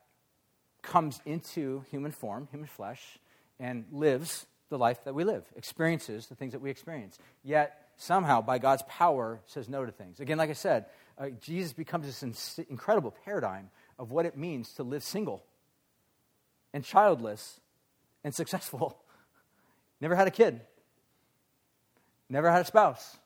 [0.82, 3.18] comes into human form, human flesh,
[3.58, 7.18] and lives the life that we live, experiences the things that we experience.
[7.42, 10.20] Yet, somehow, by God's power, says no to things.
[10.20, 10.86] Again, like I said,
[11.18, 15.44] uh, Jesus becomes this in- incredible paradigm of what it means to live single
[16.72, 17.60] and childless
[18.24, 18.98] and successful.
[20.00, 20.60] Never had a kid.
[22.28, 23.18] Never had a spouse.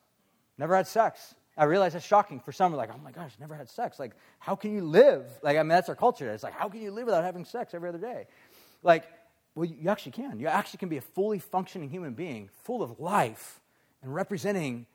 [0.58, 1.34] Never had sex.
[1.56, 2.72] I realize that's shocking for some.
[2.74, 3.98] Like, oh my gosh, never had sex.
[3.98, 5.24] Like, how can you live?
[5.42, 6.30] Like, I mean, that's our culture.
[6.32, 8.26] It's like, how can you live without having sex every other day?
[8.82, 9.04] Like,
[9.54, 10.40] well, you actually can.
[10.40, 13.60] You actually can be a fully functioning human being, full of life,
[14.02, 14.86] and representing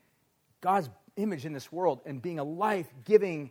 [0.60, 3.50] God's image in this world, and being a life giving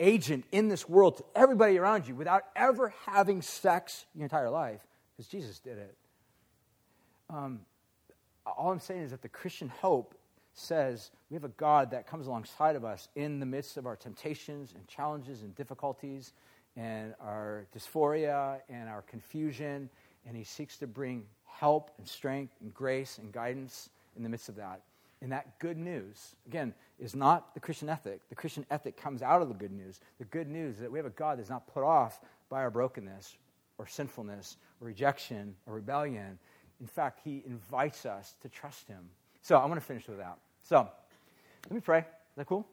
[0.00, 4.80] agent in this world to everybody around you without ever having sex your entire life
[5.16, 5.96] because Jesus did it.
[7.30, 7.60] Um,
[8.46, 10.14] all I'm saying is that the Christian hope
[10.54, 13.96] says we have a God that comes alongside of us in the midst of our
[13.96, 16.32] temptations and challenges and difficulties
[16.76, 19.88] and our dysphoria and our confusion,
[20.26, 24.48] and He seeks to bring help and strength and grace and guidance in the midst
[24.48, 24.82] of that.
[25.22, 28.20] And that good news, again, is not the Christian ethic.
[28.28, 30.00] The Christian ethic comes out of the good news.
[30.18, 32.70] The good news is that we have a God that's not put off by our
[32.70, 33.36] brokenness
[33.78, 36.38] or sinfulness or rejection or rebellion.
[36.80, 39.08] In fact, he invites us to trust him.
[39.42, 40.38] So I'm going to finish with that.
[40.62, 40.88] So
[41.64, 42.00] let me pray.
[42.00, 42.04] Is
[42.36, 42.66] that cool?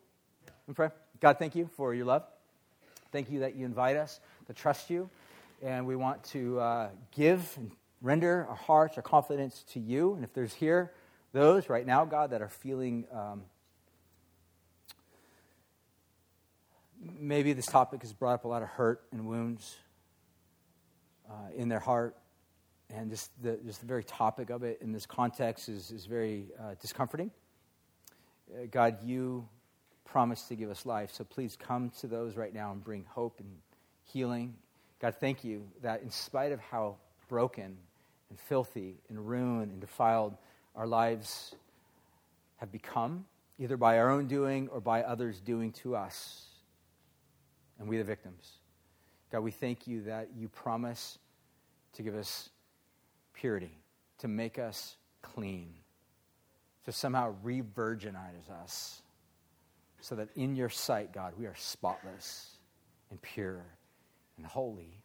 [0.46, 0.90] Let me pray.
[1.20, 2.24] God, thank you for your love.
[3.12, 5.10] Thank you that you invite us to trust you.
[5.62, 10.14] And we want to uh, give and render our hearts, our confidence to you.
[10.16, 10.92] And if there's here
[11.32, 13.44] those right now, God, that are feeling um,
[17.20, 19.78] maybe this topic has brought up a lot of hurt and wounds
[21.30, 22.16] uh, in their heart,
[22.90, 26.48] and just the, just the very topic of it in this context is, is very
[26.60, 27.32] uh, discomforting.
[28.54, 29.48] Uh, God, you
[30.06, 33.40] promised to give us life, so please come to those right now and bring hope
[33.40, 33.50] and
[34.04, 34.54] healing.
[35.00, 36.98] God, thank you that in spite of how
[37.28, 37.78] broken
[38.30, 40.38] and filthy and ruined and defiled
[40.76, 41.56] our lives
[42.58, 43.26] have become,
[43.60, 46.46] either by our own doing or by others doing to us,
[47.80, 48.54] and we the victims.
[49.34, 51.18] God, we thank you that you promise
[51.94, 52.52] to give us
[53.34, 53.76] purity,
[54.20, 55.74] to make us clean,
[56.86, 59.02] to somehow re virginize us,
[60.02, 62.58] so that in your sight, God, we are spotless
[63.10, 63.66] and pure
[64.38, 65.00] and holy.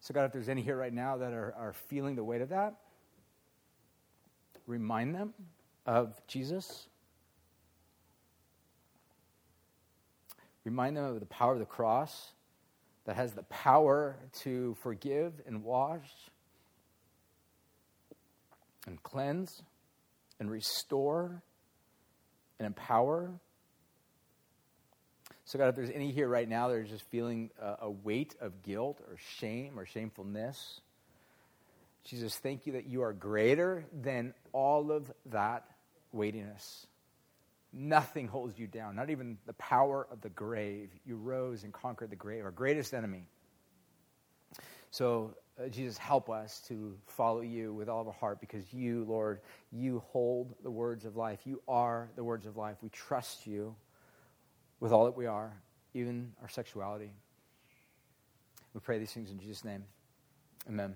[0.00, 2.48] So, God, if there's any here right now that are, are feeling the weight of
[2.48, 2.76] that,
[4.66, 5.34] remind them
[5.84, 6.88] of Jesus.
[10.68, 12.32] Remind them of the power of the cross
[13.06, 16.06] that has the power to forgive and wash
[18.86, 19.62] and cleanse
[20.38, 21.42] and restore
[22.58, 23.30] and empower.
[25.46, 28.62] So, God, if there's any here right now that are just feeling a, weight of
[28.62, 30.82] guilt or shame or shamefulness,
[32.04, 35.64] Jesus, thank you that you are greater than all of that
[36.12, 36.86] weightiness.
[37.72, 40.90] Nothing holds you down, not even the power of the grave.
[41.04, 43.28] You rose and conquered the grave, our greatest enemy.
[44.90, 49.04] So, uh, Jesus, help us to follow you with all of our heart because you,
[49.04, 49.40] Lord,
[49.70, 51.40] you hold the words of life.
[51.44, 52.76] You are the words of life.
[52.80, 53.74] We trust you
[54.80, 55.52] with all that we are,
[55.94, 57.10] even our sexuality.
[58.72, 59.84] We pray these things in Jesus' name.
[60.68, 60.94] Amen.